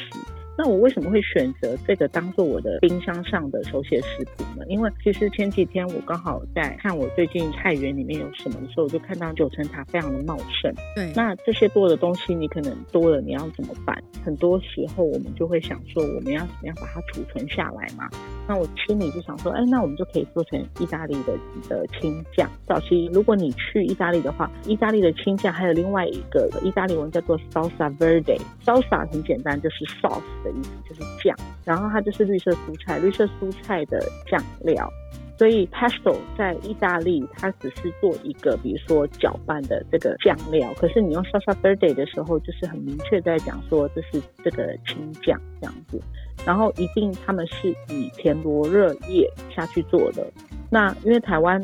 [0.59, 4.65] 那我为什么会选择这个当做我的冰箱上的手写食谱呢？
[4.67, 10.69] 因为其实前几天我刚好在看我最近菜园里面有什么的时候，我就看到九层塔非常的茂盛。
[10.97, 14.03] 对，那这些多的东西你可能多了，你要怎么办？
[14.25, 18.09] 很多时候我们就会想说，我们要怎么样把它储存下来嘛？
[18.45, 21.37] 那我心里就想说，哎，那我们就可以做成意大利的
[21.69, 22.49] 的青酱。
[22.67, 28.37] 早期如果你去意大利的话，意大利的青酱还有另外一个意大利文叫做 salsa verde。
[28.65, 30.21] salsa 很简单，就是 sauce。
[30.51, 31.35] 意思就是酱，
[31.65, 34.89] 然后它就是绿色蔬菜，绿色蔬菜的酱料。
[35.37, 40.73] 所以 pesto 在意大利，它只是做一个，比如说搅拌的这个酱料。
[40.73, 45.97] 可是你用 salsa verde 的时候，就是很明确在讲说这是这个青酱这样子。
[46.45, 50.29] 然后一定他们是以田螺热叶下去做的。
[50.69, 51.61] 那因为台湾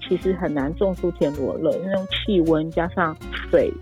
[0.00, 3.16] 其实很难种出田螺热，因为用气温加上
[3.48, 3.72] 水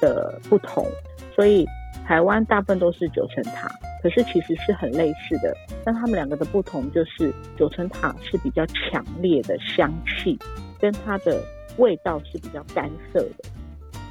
[0.00, 0.86] 的不同，
[1.34, 1.66] 所以
[2.06, 3.68] 台湾大部分都是九层塔。
[4.02, 10.38] 可是其实是很类似的，但他们两个的不同就是九层塔是比较强烈的香气，
[10.78, 11.42] 跟它的
[11.78, 13.44] 味道是比较干涩的，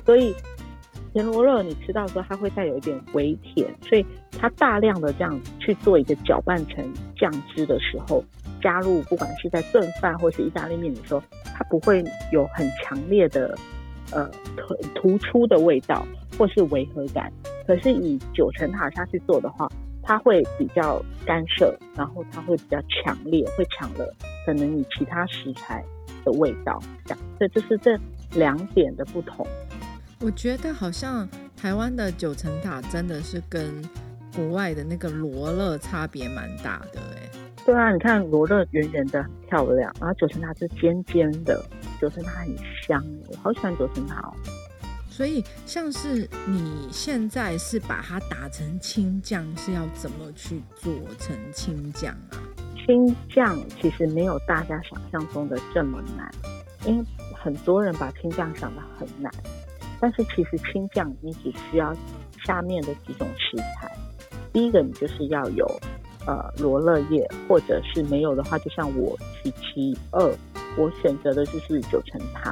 [0.03, 0.33] 所以
[1.13, 4.03] 田螺肉你吃到时候，它会带有一点微甜，所以
[4.39, 6.83] 它大量的这样去做一个搅拌成
[7.15, 8.25] 酱汁的时候，
[8.63, 11.21] 加入不管是在炖饭或是意大利面的时候，
[11.55, 13.55] 它不会有很强烈的
[14.11, 14.27] 呃
[14.57, 16.03] 突突出的味道
[16.35, 17.31] 或是违和感。
[17.65, 19.69] 可是以九层塔下去做的话，
[20.01, 24.13] 它会比较干涉，然后它会比较强烈，会抢了
[24.45, 25.83] 可能你其他食材
[26.25, 27.97] 的味道，这样，这就是这
[28.33, 29.47] 两点的不同。
[30.19, 33.73] 我觉得好像台湾的九层塔真的是跟
[34.35, 37.29] 国外的那个罗勒差别蛮大的，哎。
[37.65, 41.63] 对啊，你看罗勒圆圆的很漂亮，然后九层塔是尖尖的，
[42.01, 42.49] 九层塔很
[42.85, 44.33] 香，我好喜欢九层塔哦。
[45.15, 52.41] 所以，像是你现在是把它打成青酱，是要怎么去做成青酱啊？
[52.83, 56.33] 青酱其实没有大家想象中的这么难，
[56.87, 57.05] 因为
[57.35, 59.31] 很多人把青酱想的很难，
[59.99, 61.95] 但是其实青酱你只需要
[62.43, 63.95] 下面的几种食材。
[64.51, 65.65] 第一个，你就是要有
[66.25, 70.35] 呃罗勒叶，或者是没有的话，就像我七七二，
[70.75, 72.51] 我选择的就是九层塔。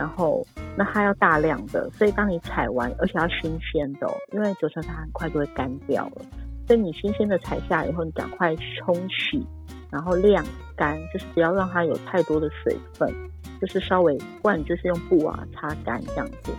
[0.00, 0.42] 然后，
[0.78, 6.22] 那它要大量的，所以当你采完，而且要新鲜的，因为九层塔很快就会干掉了，
[6.66, 9.46] 所以你新鲜的采下以后，你赶快冲洗，
[9.90, 10.42] 然后晾
[10.74, 13.14] 干，就是不要让它有太多的水分，
[13.60, 16.50] 就是稍微，不然就是用布啊擦干这样子。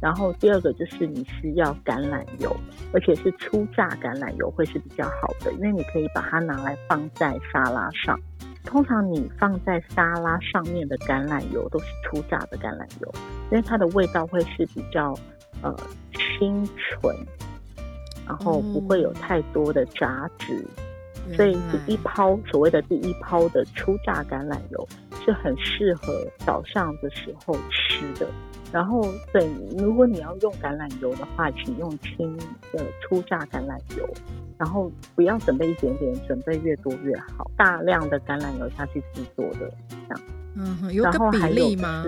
[0.00, 2.56] 然后第二个就是你需要橄榄油，
[2.94, 8.18] 而且是初榨橄榄油会是比较好的，因为你可以把它拿来放在沙拉上。
[8.66, 13.10] 通常你放在沙拉上面的橄榄油都是初榨的橄榄油，
[13.50, 15.14] 因为它的味道会是比较
[15.62, 15.74] 呃
[16.12, 17.16] 清纯，
[18.26, 20.66] 然后不会有太多的杂质，
[21.34, 24.86] 所以第一泡所谓的第一泡的初榨橄榄油
[25.24, 28.28] 是很适合早上的时候吃的。
[28.72, 29.00] 然后
[29.32, 29.48] 对，
[29.78, 32.36] 如果你要用橄榄油的话，请用轻
[32.72, 34.06] 的初榨橄榄油。
[34.58, 37.50] 然后不要准备一点点，准备越多越好。
[37.56, 40.20] 大量的橄榄油下去制作的，这样。
[40.54, 42.04] 嗯，有个比例吗？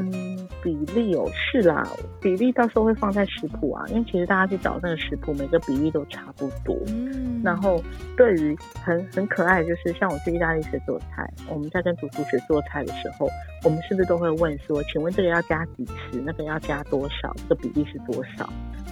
[0.00, 1.84] 嗯，比例有是啦，
[2.20, 6.76] 比例到时候会放在食谱啊，因为其实大家去找那个食谱，每个比例都差不多。
[6.86, 7.40] 嗯。
[7.42, 7.82] 然后
[8.16, 13.28] 对于很很可爱，就是像我去意大利学做菜，我们在跟主厨学做菜的时候，
[13.64, 16.22] 我们是不是都会问说，请问这个要加几匙？
[16.24, 17.34] 那个要加多少？
[17.48, 18.48] 这个比例是多少？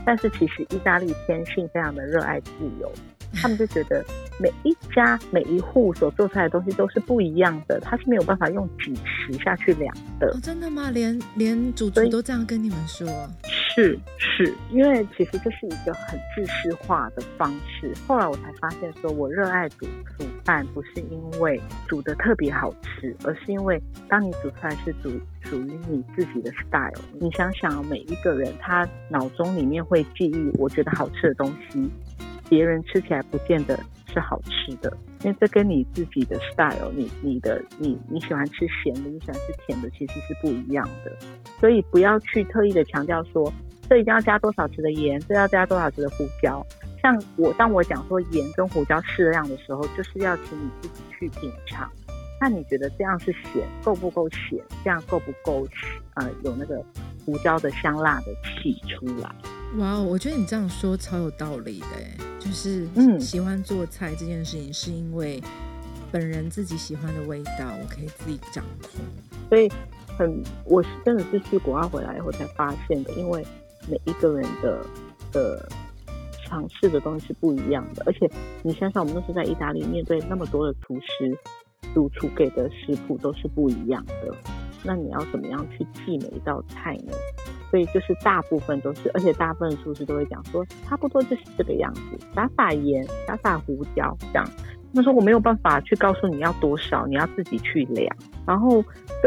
[0.06, 2.90] 但是其实意大利天性非常的热爱自由，
[3.32, 4.04] 他们就觉得
[4.40, 10.38] 每一家每一户所做出来的东西都是不一样的，他是没有办法用几十下去量的。
[10.42, 10.90] 真的吗？
[10.90, 13.06] 连连主厨都这样跟你们说？
[13.74, 17.92] 是是，因为其实这是一个很制式化的方式。
[18.06, 19.86] 后来我才发现，说我热爱煮
[20.18, 25.10] 煮饭不是因为煮的特别好吃，而是因为当你煮出来是煮。
[25.48, 26.90] 属于你自己的 style。
[27.20, 31.88] 你想想，每一个人他脑中里面会记忆，我觉得好吃的东西，
[32.48, 33.78] 别人吃起来不见得
[34.12, 41.12] 是好吃的，因为这跟你自己的 style，你你的你你喜欢吃咸的，你喜欢吃甜的，其实是不一样的。
[41.60, 43.52] 所以不要去特意的强调说，
[43.88, 46.64] 这一定要加多少值的盐，这要加多少值的胡椒。
[47.02, 51.90] 像我当我讲说盐跟胡椒适量的时候，就是要请你自己去品尝。
[52.40, 54.62] 那你觉得这样是咸够不够咸？
[54.84, 55.66] 这样够不够
[56.14, 56.84] 呃有那个
[57.24, 59.34] 胡椒的香辣的气出来？
[59.78, 61.86] 哇，我觉得你这样说超有道理的，
[62.38, 65.42] 就是嗯，喜欢做菜这件事情是因为
[66.10, 69.00] 本人自己喜欢的味道，我可以自己掌控。
[69.48, 69.70] 所以
[70.16, 73.44] 很，我是真的是去国外回来以后才发现的，因为
[73.88, 74.84] 每一个人的
[75.32, 75.68] 的
[76.44, 78.30] 尝试的东西是不一样的，而且
[78.62, 81.36] 你想想，我们都是在意大利面对那么多的厨师。
[81.94, 84.34] 主厨给的食谱都是不一样的，
[84.82, 87.12] 那你要怎么样去记每一道菜呢？
[87.76, 92.00] 所以就是大部分都是，而且大部分厨师都会讲说，差不多就是这个样子，
[92.34, 94.48] 撒撒盐，撒撒胡椒，这样。
[94.96, 98.16] 他说我没有办法去告诉你要多少，你要自己去量。
[98.46, 98.82] 然后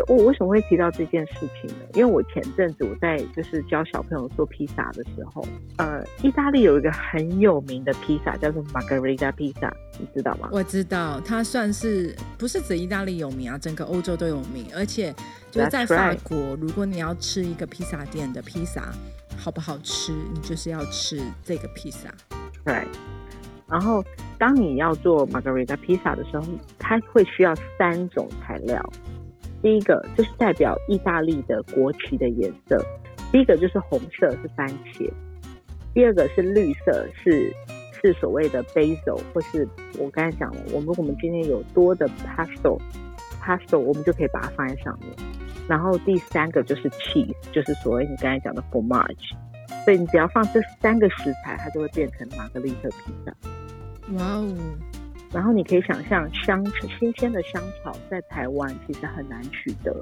[0.07, 1.85] 我为什么会提到这件事情呢？
[1.93, 5.45] 因为我前阵子我在就是教小朋友做披萨的时候，
[5.77, 10.49] 呃，意大利有一个很有名的披萨叫做 Margherita 披萨，你知道吗？
[10.51, 15.13] 我知道，它算是不是指意大利有名啊，整个欧洲都有名，而且
[15.51, 18.93] 就是在法国，如果你要吃一个披萨店的披萨
[19.37, 22.09] 好不好吃，你就是要吃这个披萨。
[22.63, 22.87] 对。
[23.69, 24.03] 然后，
[24.37, 26.43] 当你要做 Margherita 披萨的时候，
[26.79, 28.83] 它会需要三种材料。
[29.61, 32.83] 第一个就是代表意大利的国旗的颜色，
[33.31, 35.11] 第一个就是红色是番茄，
[35.93, 37.53] 第二个是绿色是
[38.01, 39.67] 是所谓的 basil，或是
[39.97, 45.09] 我刚才讲了，我们我们今天有多的 pastel，pastel 我们就可以把它放在上面。
[45.67, 49.37] 然后第三个就是 cheese，就是所谓你刚才讲的 f o r m a g e。
[49.85, 53.31] 所以你只要放这三个食材，它就会变成玛格丽特披萨。
[54.17, 54.55] 哇哦！
[55.31, 56.65] 然后你可以想象香
[56.97, 59.95] 新鲜的香草在台湾其实很难取得，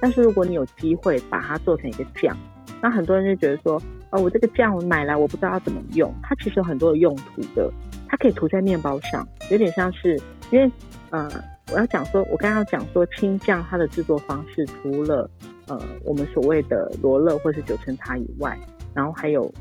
[0.00, 2.36] 但是如果你有机会把它做成一个酱，
[2.80, 7.68] 那很多人就觉得说，哦，我这个酱我买来我不知道要怎么用，它其实有很多的用途的，
[8.06, 10.16] 它可以涂在面包上，有点像是
[10.52, 10.70] 因为
[11.10, 11.28] 呃，
[11.72, 15.28] 我要讲说，我刚刚讲说青酱它的制作方式，除了
[15.66, 18.56] 呃我们所谓的罗勒或是九层塔以外，
[18.94, 19.52] 然后还有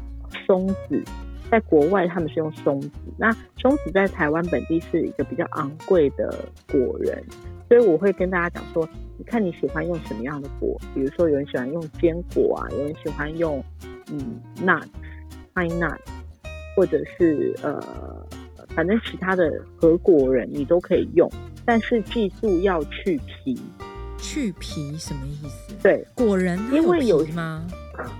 [0.45, 1.03] 松子。
[1.49, 2.89] 在国外，他们是用松子。
[3.17, 7.23] 那松子在台湾本地是一个比较昂贵的果仁，
[7.67, 8.87] 所以我会跟大家讲说，
[9.17, 10.79] 你看你喜欢用什么样的果？
[10.93, 13.63] 比如说有人喜欢用坚果啊，有人喜欢用
[14.11, 15.97] 嗯 nut，pine nut，
[16.75, 17.81] 或者是呃，
[18.75, 21.31] 反正其他的核果仁你都可以用，
[21.65, 23.59] 但是记住要去皮。
[24.19, 25.73] 去皮什么意思？
[25.81, 27.65] 对，果仁因为有吗？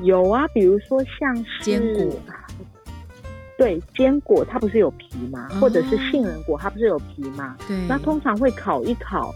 [0.02, 2.18] 有啊，比如说像坚果。
[3.58, 5.50] 对，坚果它不是有皮吗？
[5.60, 7.58] 或者是杏仁果它不是有皮吗？
[7.68, 9.34] 对，那通常会烤一烤，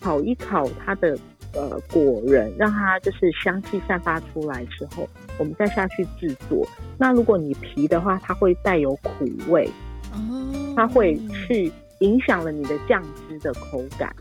[0.00, 1.16] 烤一烤它的
[1.54, 5.08] 呃果仁，让它就是香气散发出来之后，
[5.38, 6.66] 我们再下去制作。
[6.98, 9.70] 那如果你皮的话，它会带有苦味，
[10.12, 14.12] 哦，它会去影响了你的酱汁的口感。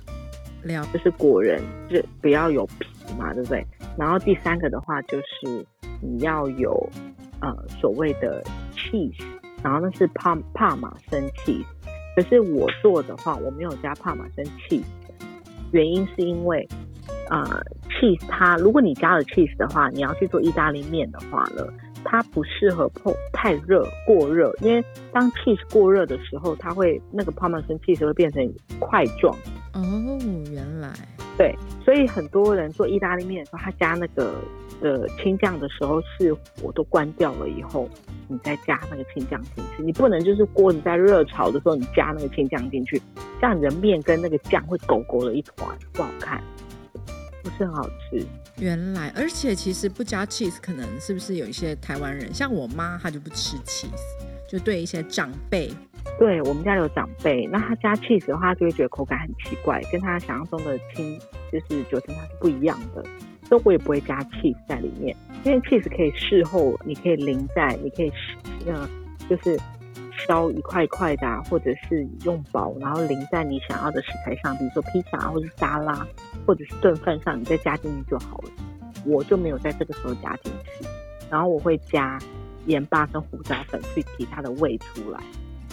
[0.61, 2.85] 了，就是果仁就不要有皮
[3.17, 3.65] 嘛，对不对？
[3.97, 5.65] 然后第三个的话就是
[5.99, 6.87] 你要有。
[7.43, 8.39] 呃，所谓的
[8.82, 9.21] cheese，
[9.63, 11.65] 然后那是帕帕玛森 cheese，
[12.15, 14.84] 可是我做的话，我没有加帕玛森 cheese，
[15.71, 16.67] 原因是因为，
[17.29, 21.65] 呃，cheese 它如果你加了 cheese 的话，你要去做意大利面的话呢，
[22.03, 29.36] 它不适合碰太热过热，因为当 cheese 过热的时候，它会那个帕玛森 cheese 会变成块状。
[29.73, 29.82] 哦，
[30.51, 30.91] 原来。
[31.38, 34.36] 对，所以很多人做意大利面的时候，他加那个
[34.82, 37.89] 呃青酱的时候，是火都关掉了以后，
[38.27, 39.82] 你再加那个青酱进去。
[39.82, 43.01] 你不能就是锅子在热炒的时候，你加那个青酱进去，
[43.39, 46.43] 这样你的面跟那个酱会勾勾的一团，不好看，
[47.41, 48.23] 不是很好吃。
[48.57, 53.88] 原来，而且其实不加 cheese，可能是不是有一些台湾人，像我妈，她就不吃 cheese，
[54.47, 55.71] 就对一些长辈。
[56.20, 61.20] 对我们家有长辈，那他加 cheese 的话，就会觉得口感很奇怪，跟他想象中的青
[61.52, 63.04] 就是九层塔是不一样的。
[63.47, 68.12] 所以我也不会加 cheese 在里面，因为 cheese 可以事后你可以淋在，你可以
[68.66, 68.88] 呃
[69.28, 69.60] 就是
[70.26, 76.08] 烧一块一块的，或者是用薄，然后淋在你想要的食材上，比如说披萨或者是沙拉
[76.45, 78.49] 或者是炖饭上，你再加进去就好了。
[79.06, 80.86] 我就没有在这个时候加进去，
[81.30, 82.20] 然后我会加
[82.68, 85.20] 盐巴跟胡椒粉去提它的味出来。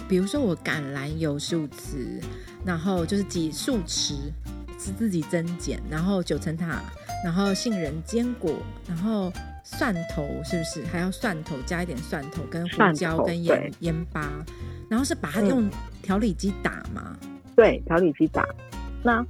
[0.08, 2.22] 比如说我橄榄油数匙，
[2.64, 4.14] 然后就是几数匙
[4.78, 6.80] 是自己增减，然后九层塔，
[7.22, 8.54] 然后杏仁坚果，
[8.88, 9.30] 然后
[9.62, 14.30] 蒜头是不是还要蒜头加一点蒜头跟胡椒跟盐盐巴，
[14.88, 15.68] 然后是把它用
[16.00, 17.16] 调理机打吗？
[17.54, 18.46] 对，调理机打。
[19.02, 19.24] 那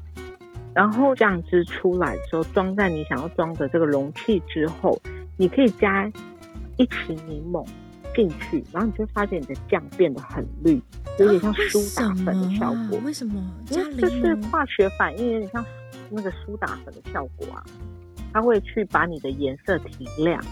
[0.75, 5.01] 然后酱汁出来的时候，装在你想要装的这个容器之后，
[5.37, 6.09] 你可以加
[6.77, 7.67] 一匙柠檬。
[8.19, 10.83] 进去，然后你就会发现你的酱变得很绿，
[11.21, 12.99] 有点像苏打粉的效果。
[13.05, 13.41] 为什么？
[13.71, 15.65] 因为这是化学反应，有点像
[16.11, 17.63] 那个苏打粉的效果啊。
[18.33, 20.43] 它会去把你的颜色提亮。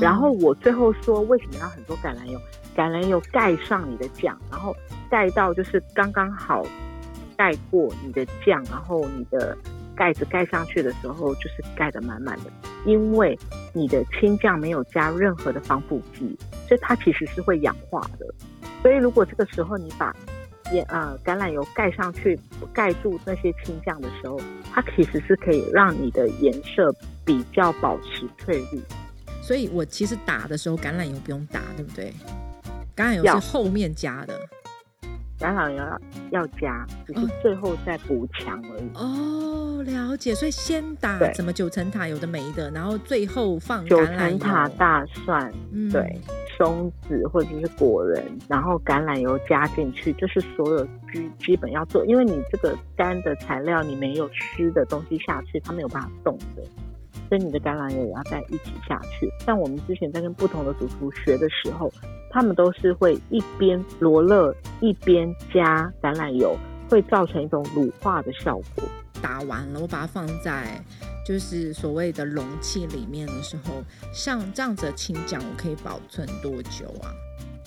[0.00, 2.40] 然后我最后说，为什么要很多橄榄油？
[2.74, 4.74] 橄榄油盖上你的酱，然后
[5.08, 6.66] 盖到就是刚刚好
[7.36, 9.56] 盖过你的酱，然后你的。
[9.98, 12.50] 盖子盖上去的时候，就是盖得满满的，
[12.84, 13.34] 因为
[13.72, 18.26] 你的青酱没有加任何的防腐剂，所以它其实是会氧化的。
[18.82, 20.14] 所以如果这个时候你把
[20.72, 22.38] 盐呃橄榄油盖上去，
[22.72, 24.40] 盖住那些青酱的时候，
[24.72, 26.94] 它其实是可以让你的颜色
[27.24, 28.80] 比较保持翠绿。
[29.40, 32.12] 所以我其实打的时候橄榄油不用打，对不对？
[32.96, 34.34] 橄榄油是后面加的。
[35.38, 36.00] 橄榄油要
[36.30, 38.90] 要加，只是最后再补强而已。
[38.94, 40.34] 哦，了解。
[40.34, 44.74] 所以先打什么九层塔有的没的，然后最后放九橄榄层塔、油。
[44.78, 46.18] 大蒜，嗯对，
[46.56, 52.04] 松子或者是果仁，然后橄榄油加进去，这是所有基基本要做。
[52.06, 56.62] 因为你这个干的材料，你没有湿的东西下去，它没有办法动的，
[57.28, 59.30] 所以你的橄榄油也要再一起下去。
[59.44, 61.92] 像我们之前在跟不同的主厨学的时候，
[62.30, 66.56] 他们都是会一边罗勒一边加橄榄油，
[66.88, 68.84] 会造成一种乳化的效果。
[69.22, 70.80] 打完了，我把它放在
[71.26, 77.10] 就是所谓的容器里面的时候，像这样子的青酱，我可以保存多久啊？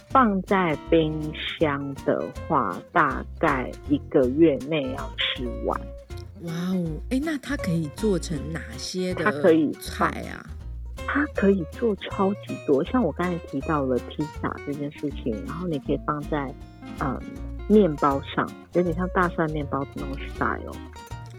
[0.07, 1.22] 放在冰
[1.60, 5.80] 箱的话，大概一个月内要吃完。
[6.43, 10.39] 哇哦，哎，那它可以做成哪些的它可以菜啊？
[11.05, 16.53] 它可以做超级多，像我刚才提到了披萨这件事情，然后你可以放在
[17.01, 17.20] 嗯
[17.68, 20.76] 面包上，有点像大蒜面包的那种 style，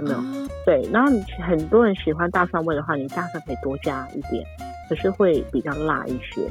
[0.00, 0.16] 有没有？
[0.18, 4.44] 哦对，然后你很多人喜欢大蒜味的话，你大蒜可以多加一点，
[4.88, 6.50] 可是会比较辣一些。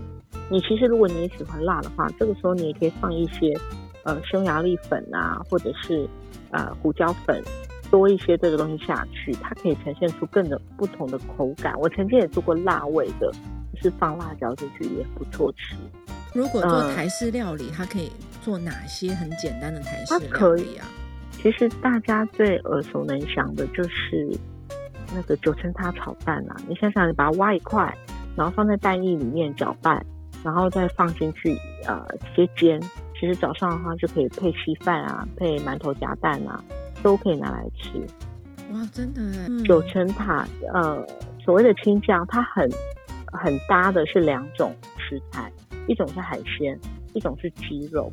[0.50, 3.54] 你其实如果你也喜欢辣的话，这个时候你也可以放一些
[4.04, 6.10] 呃匈牙利粉啊，或者是
[6.50, 7.41] 呃胡椒粉，
[7.91, 11.80] 多一些这个东西下去，它可以呈现出更的不同的口感。
[11.80, 13.32] 我曾经也做过辣味的，
[13.76, 15.76] 就是放辣椒进去也不错吃。
[16.34, 20.88] 如果做嗯台式料理，它可以做哪些很简单的台式料它可以理啊？
[21.42, 24.28] 其实大家最耳熟能详的就是
[25.16, 27.98] 那个九层塔炒蛋啊，你想想，你把它挖一块，
[28.36, 30.06] 然后放在蛋液里面搅拌，
[30.44, 32.82] 然后再放进去呃直接煎。
[33.20, 36.62] 其实早上的话就可以配稀饭啊，配馒头夹蛋啊，
[37.02, 38.06] 都可以拿来吃。
[38.74, 39.22] 哇，真的
[39.66, 41.06] 九层塔呃
[41.44, 42.70] 所谓的青酱，它很
[43.32, 45.52] 很搭的是两种食材，
[45.88, 46.78] 一种是海鲜，
[47.14, 48.12] 一种是鸡肉。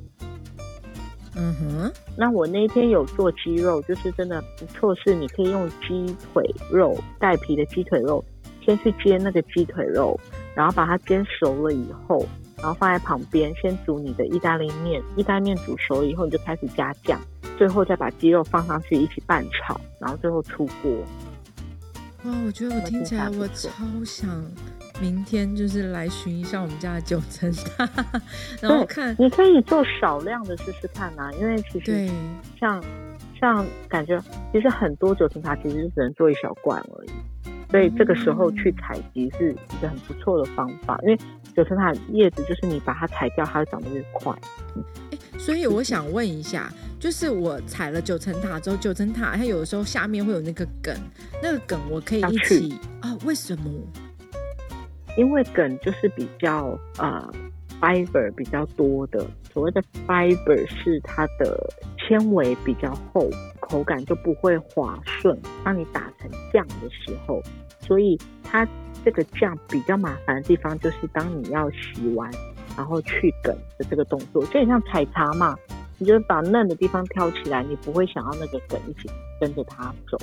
[1.38, 8.24] 嗯哼，那我那天有做鸡肉，就是真的不错，是你可以用鸡腿肉带皮的鸡腿肉，
[8.64, 10.18] 先去煎那个鸡腿肉，
[10.54, 12.26] 然后把它煎熟了以后，
[12.56, 17.20] 然后放在旁边，先煮你的意大利面，意大利面煮熟了以后，你就开始加酱，
[17.58, 20.90] 最后再把鸡肉放上去一起拌炒，然后最后出锅。
[22.24, 23.70] 哇，我觉得我听起来我超
[24.04, 24.26] 想
[25.00, 27.88] 明天就是来寻一下我们家的九层塔，
[28.60, 32.10] 然后对看你可以做少量的试试看啊，因为其实对
[32.58, 32.82] 像
[33.38, 34.18] 像感觉，
[34.52, 37.10] 其实很多九层塔其实就只能做一小罐而已，
[37.70, 40.98] 所以这个时候去采集是一个很不错的方法。
[41.02, 41.18] 因为
[41.54, 44.34] 九层塔叶子就是你把它采掉，它会长得越快。
[45.10, 50.94] 哎，所以我想问一下，就是我采了九层塔之后，九层塔它有的时候下面会有那个梗，
[51.42, 53.14] 那个梗我可以一起啊？
[53.24, 53.70] 为什么？
[55.16, 57.32] 因为梗就是比较呃
[57.80, 63.28] fiber 比较多的，所谓的 fiber 是它的纤维比较厚，
[63.60, 65.38] 口感就不会滑顺。
[65.64, 67.42] 当你打成酱的时候，
[67.80, 68.66] 所以它
[69.04, 72.30] 这个酱比较麻烦的地方就是当你要洗完，
[72.76, 75.56] 然后去梗的这个动作，就很像采茶嘛，
[75.98, 79.08] 你就把嫩的地方挑起来，你不会想要那个梗一起
[79.40, 80.18] 跟着它走。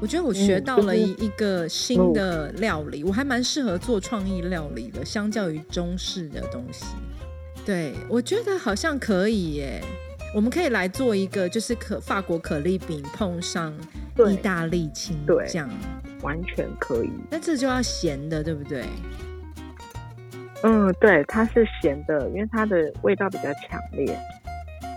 [0.00, 6.84] 我觉得我学到了一一个新的料理，我还蛮适合做创意料理的，相较于中式的东西。
[7.66, 9.82] 对，我觉得好像可以耶。
[10.34, 13.74] 我们可以来做一个，就是可法国可丽饼碰上
[14.30, 15.68] 意大利青对酱，
[16.22, 17.10] 完全可以。
[17.30, 18.84] 那这就要咸的，对不对？
[20.62, 24.12] 嗯，对，它是咸的，因为它的味道比较强烈。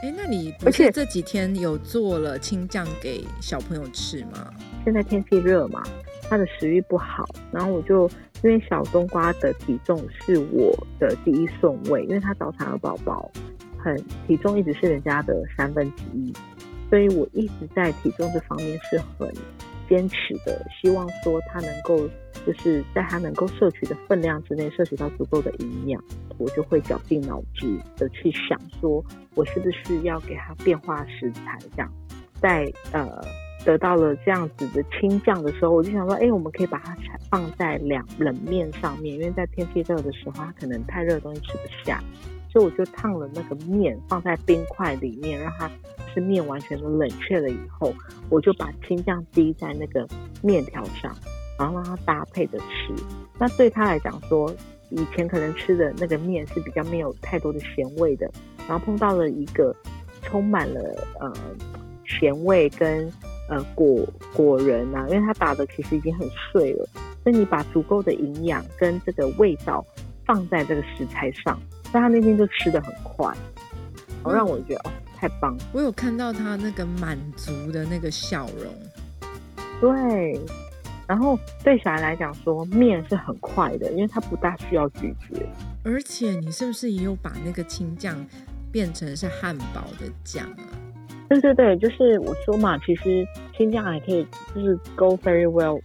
[0.04, 4.54] 哎，那你不而且是这几天有做了青酱给小朋友吃吗？
[4.84, 5.84] 现在天气热嘛，
[6.30, 8.10] 他的食欲不好，然后我就
[8.44, 13.32] 因为小冬瓜的体重是我的第一顺位，因为他早产儿宝宝，
[13.78, 13.96] 很
[14.28, 16.34] 体重一直是人家的三分之一，
[16.90, 19.32] 所以我一直在体重这方面是很
[19.88, 21.98] 坚持的，希望说他能够
[22.46, 26.04] 就是在他能够摄取的分量之内摄取到足够的营养，
[26.40, 29.04] 我就会绞尽脑汁的去想说，
[29.36, 31.92] 我是不是要给他变化食材这样，
[32.42, 33.22] 在呃。
[33.64, 36.96] 得到了这样子的青酱的时候，我就想说，哎、我们可以把它
[37.30, 42.02] 放在两冷面上面，因为在天气热的时候，它可能太热的东西吃不下，
[42.50, 45.70] 所以我就烫了那个面放在冰块里面，让它
[46.14, 47.94] 是面完全都冷却了以后，
[48.30, 50.08] 我就把青酱滴在那个
[50.42, 51.16] 面条上，
[51.58, 52.94] 然后让它搭配着吃。
[53.38, 54.54] 那对他来讲说，
[54.90, 58.30] 以前可能吃的那个面是比较没有太多的咸味的，
[58.68, 59.76] 然后碰到了一个
[60.22, 61.34] 充满了呃
[62.06, 63.10] 咸味跟
[63.52, 66.88] 呃果果仁啊，因为它打的其实已经很碎了，
[67.22, 69.86] 所以你把足够的营养跟这个味道
[70.26, 71.60] 放在这个食材上，
[71.92, 73.28] 所以他那天就吃的很快，
[74.24, 75.64] 然后让我觉得哦太棒了。
[75.74, 78.74] 我有看到他那个满足的那个笑容。
[79.82, 80.40] 对，
[81.06, 85.46] 然后对小孩来讲说面是很快的，因为它不大需要咀嚼。
[85.84, 88.16] 而且你是不是也有把那个青酱
[88.72, 90.72] 变成是汉堡的酱啊？
[91.32, 93.26] 对对对，就是我说嘛，其实
[93.56, 95.82] 青酱还可以就是 go very well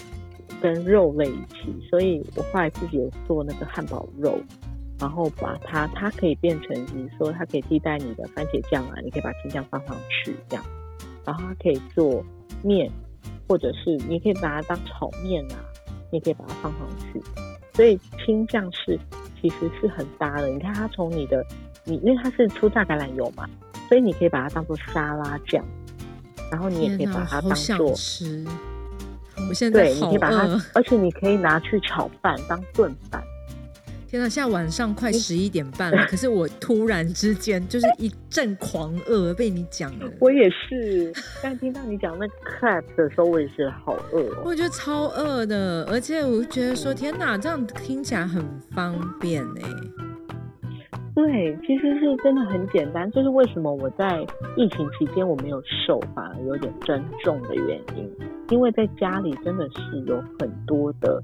[0.60, 4.40] 跟肉类一起，所以我后来自己有做那个汉堡肉，
[4.98, 10.64] 然后把它它可以变成，比如说它可以替代你的番茄酱啊，你可以把青酱放上去这样，
[11.24, 12.24] 然后它可以做
[12.64, 12.90] 面，
[13.46, 15.62] 或者是你可以把它当炒面啊，
[16.10, 17.22] 你可以把它放上去，
[17.72, 18.98] 所以青酱是
[19.40, 20.48] 其实是很搭的。
[20.48, 21.46] 你看它从你的
[21.84, 23.48] 你因为它是出榨橄榄油嘛。
[23.88, 25.64] 所以你可以把它当做沙拉酱，
[26.50, 28.44] 然后你也可以把它当做吃。
[29.48, 33.22] 我现在对，你可以把它，而且你可以拿去炒饭当炖饭。
[34.08, 40.08] 天哪，现在晚上快十一点半了，可是我突然之间就是一阵狂饿，被你讲了。
[40.20, 41.12] 我也是，
[41.42, 44.22] 刚听到你讲那个 crab 的时候，我也是好饿。
[44.36, 49.62] 哦我觉得超饿的，而且我觉得说，天哪，这样听起来很方便哎。
[51.16, 54.20] 对，其实是真的很简单，就是为什么我在
[54.54, 58.06] 疫情期间我没有瘦，反而有点增重的原因，
[58.50, 61.22] 因为在家里真的是有很多的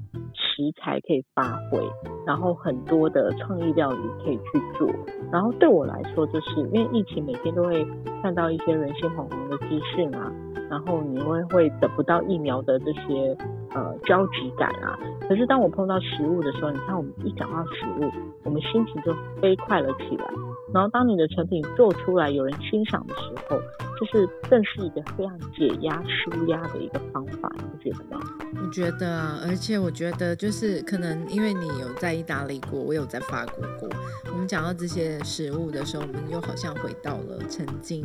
[0.55, 1.79] 食材可以发挥，
[2.25, 4.87] 然后很多的创意料理可以去做，
[5.31, 7.85] 然后对我来说，就是因为疫情每天都会
[8.21, 10.31] 看到一些人心惶惶的资讯啊，
[10.69, 13.35] 然后你会会等不到疫苗的这些
[13.73, 14.97] 呃焦急感啊，
[15.27, 18.11] 可是当我碰到食物的时候，你看我们一讲到食物。
[18.45, 20.25] 我们心情就飞快了起来，
[20.73, 23.59] 然后当你的成品做出来，有人欣赏的时候，
[23.99, 28.21] 就是更是一个非常解压、舒压的一个方法，你不觉得吗？
[28.55, 33.87] 我觉得啊，而且我觉得就是可能因为你有在意大利过，我有在法国过，
[34.31, 38.03] 我们讲到这些食物的时候，我们又好像回到了曾经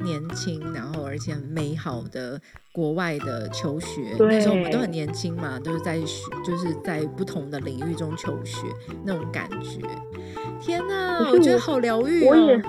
[0.00, 2.40] 年轻，然后而且美好的。
[2.78, 8.68] 国外的求学，那时候我们都很年轻嘛，都是在学，就是在不同的领域中求学
[9.04, 9.80] 那种感觉。
[10.60, 12.62] 天哪，我觉得好疗愈哦。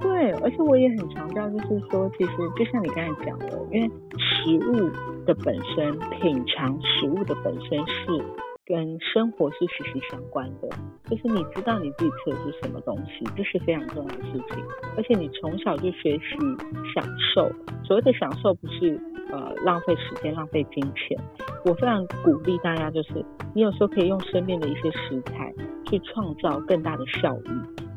[0.00, 4.88] 对，而且我也很强调，就是说，其实就像你刚才讲的，因为食物
[5.26, 8.49] 的本身，品尝食物的本身是。
[8.64, 10.68] 跟生活是息息相关的，
[11.10, 14.64] 就是你知道你自己吃的是什么东西，这是非常重要的事情。
[14.96, 16.36] 而且你从小就学习
[16.94, 17.04] 享
[17.34, 17.50] 受，
[17.84, 19.00] 所谓的享受不是
[19.32, 21.18] 呃浪费时间、浪费金钱。
[21.64, 25.52] 我非常鼓励大家，就是你有时候可以用身边的一些食材
[25.86, 27.48] 去创造更大的效益，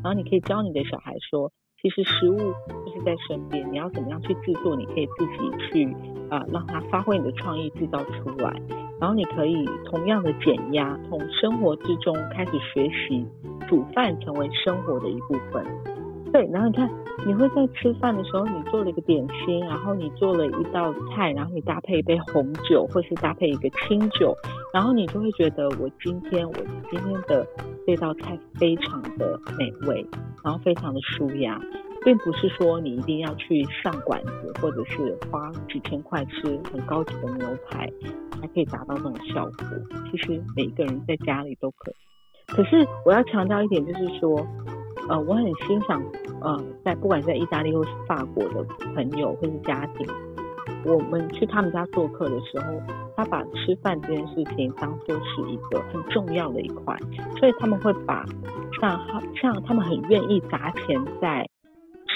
[0.03, 1.51] 然后你可以教你的小孩说，
[1.83, 5.93] 其实食物就是在身边，你要怎么样去制作，你可以自己去
[6.29, 8.55] 啊让它发挥你的创意制造出来。
[9.01, 13.27] 然后你可以同样的减压，从生活之中开始学习
[13.67, 15.65] 煮饭，成为生活的一部分。
[16.33, 16.89] 对，然后你看，
[17.27, 24.35] 你会在吃饭的时候，你做了一个点心，然后你做了一道菜，然后你搭配一杯红酒，或是搭配一个清酒，
[24.73, 26.55] 然后你就会觉得，我今天我
[26.89, 27.45] 今天的
[27.85, 30.03] 这道菜非常的美味，
[30.43, 31.61] 然后非常的舒压。
[32.05, 37.87] 并不是说你一定要去上馆子，或者是花几千块吃很高级的牛排，
[38.41, 39.67] 才可以达到这种效果。
[40.11, 41.95] 其实每个人在家里都可以。
[42.47, 44.45] 可是我要强调一点，就是说，
[45.09, 46.01] 呃，我很欣赏，
[46.41, 48.63] 呃，在不管在意大利或是法国的
[48.95, 50.07] 朋友或是家庭，
[50.85, 52.81] 我们去他们家做客的时候，
[53.15, 56.97] 他把吃饭这件事情当做是一个很重要的一块，
[57.39, 58.25] 所以他们会把
[58.79, 58.99] 像
[59.41, 61.47] 像他们很愿意砸钱在。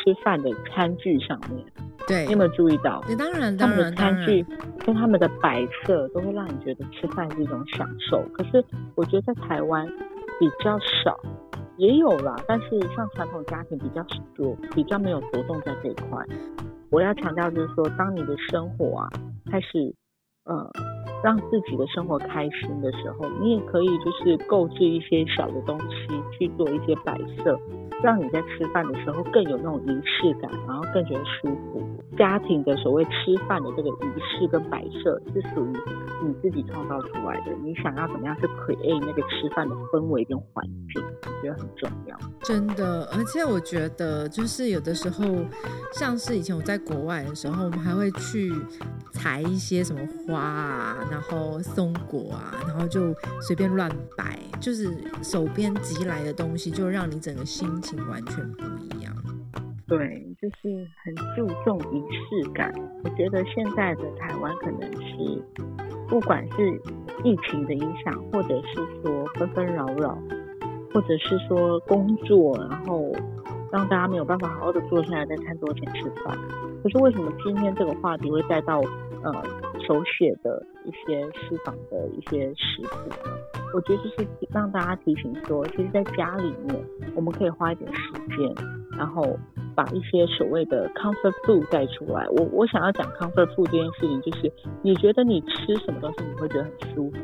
[0.06, 1.66] 吃饭的餐具上面，
[2.08, 3.04] 对，你有没有注意到？
[3.18, 4.46] 当然，他们的餐具
[4.86, 8.24] 跟他们的摆设都会让你觉得吃饭是一种享受。
[8.32, 8.64] 可是
[8.96, 9.86] 我觉得在台湾
[10.40, 11.20] 比较少，
[11.78, 14.04] 也有了，但是像传统家庭比较
[14.36, 16.26] 多，比较没有活动在这一块。
[16.90, 19.10] 我要强调就是说，当你的生活啊
[19.52, 19.94] 开始
[20.46, 20.70] 嗯
[21.24, 26.08] 让自己的生活开心的时候，你也可以就是购置一些小的东西
[26.38, 27.60] 去做一些摆设。
[28.04, 31.82] 让你在吃饭的时候更有那种仪式感，然后更觉得舒服。
[32.16, 35.74] 家庭的所谓吃饭的这个仪式跟摆设是属于
[36.24, 37.52] 你自己创造出来的。
[37.64, 40.64] 你想要怎么样去 create 那个吃饭的氛围跟环
[40.94, 42.16] 境，我觉得很重要。
[42.44, 45.26] 真的，而且我觉得就是有的时候，
[45.92, 48.54] 像是以前我在国外的时候，我们还会去
[49.12, 54.90] 采一些什么花啊，然后松果啊，然后就随便乱摆，就是
[55.22, 57.98] 手边集来的东西，就让你整个心情。
[58.08, 59.14] 完全不一样，
[59.86, 62.74] 对，就是很注重仪式感。
[63.04, 65.44] 我觉得现在的台湾可能是，
[66.08, 66.82] 不管是
[67.24, 70.18] 疫情的影响，或者是说纷纷扰扰，
[70.94, 73.12] 或者是说工作，然后
[73.72, 76.38] 让大家没有办法好好的坐下来在餐桌前吃饭。
[76.82, 78.82] 可是为什么今天这个话题会带到
[79.32, 79.44] 呃
[79.86, 83.38] 手写的一些私房的一些食谱呢？
[83.74, 86.84] 我觉得就是让大家提醒说，其实在家里面
[87.16, 88.56] 我们可以花一点时间，
[88.98, 89.38] 然后
[89.76, 92.28] 把一些所谓的 comfort food 带出来。
[92.30, 94.52] 我我想要讲 comfort food 这件事情，就是
[94.82, 97.18] 你觉得你吃什么东西你会觉得很舒服。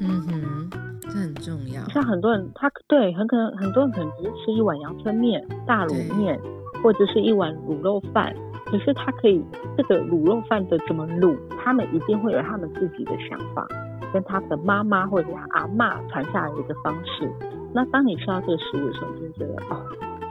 [0.00, 0.70] 嗯哼，
[1.02, 1.82] 这很重要。
[1.90, 6.38] 像很多人，他对很可能很多人可能只是吃一碗阳春面、大卤面，
[6.82, 8.34] 或者是一碗卤肉饭。
[8.70, 9.44] 可是他可以
[9.76, 13.66] 这个卤肉饭的怎么卤，他们一定会有他们自己的想法，
[14.12, 17.28] 跟他的妈妈或者他阿妈传下来的一个方式。
[17.72, 19.82] 那当你吃到这个食物的时候，就会觉得哦，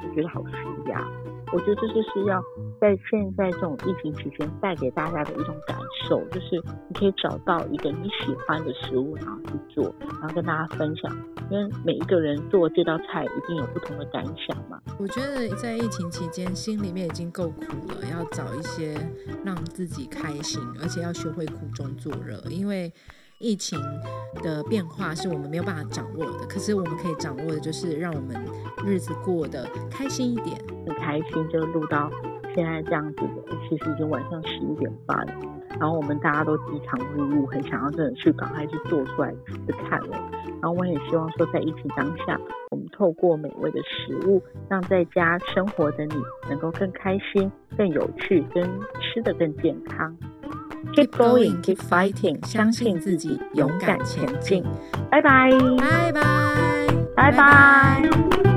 [0.08, 1.06] 我觉得好舒压。
[1.52, 2.42] 我觉得这就是要
[2.80, 5.78] 在现在这种疫情期间带给大家的一种感
[6.08, 11.16] 受，就是你可以找到一个你喜欢的食物，然后去做，然后跟大家分享。
[11.52, 14.80] 因为每一个人做这道菜一定有不同的感想嘛。
[14.98, 18.96] 我觉得在疫情期间，心里面已经够苦了，要找一些
[19.44, 22.92] 让自己开心，而且要学会苦中作乐，因为。
[23.42, 23.80] 疫情
[24.44, 28.36] 的变化是我们没有办法掌握的，可是我们可以掌握的就是让我们
[28.86, 30.62] 日子过得开心一点。
[30.86, 32.12] 很开心就录到
[32.56, 35.34] 现在这样子的，其实已经晚上十一点半了，
[35.80, 40.18] 然后我们大家都饥肠辘辘，很想要真的去赶快去做出来去看了。
[40.62, 42.39] 然后我也希望说，在疫情当下，
[42.72, 46.16] 我们透过美味的食物，让在家生活的你
[46.50, 48.64] 能够更开心、更有趣，跟
[49.00, 50.16] 吃的更健康。
[50.93, 54.64] Keep going, keep fighting，相信自己，勇敢前进。
[55.10, 58.49] 拜拜，拜拜，拜拜。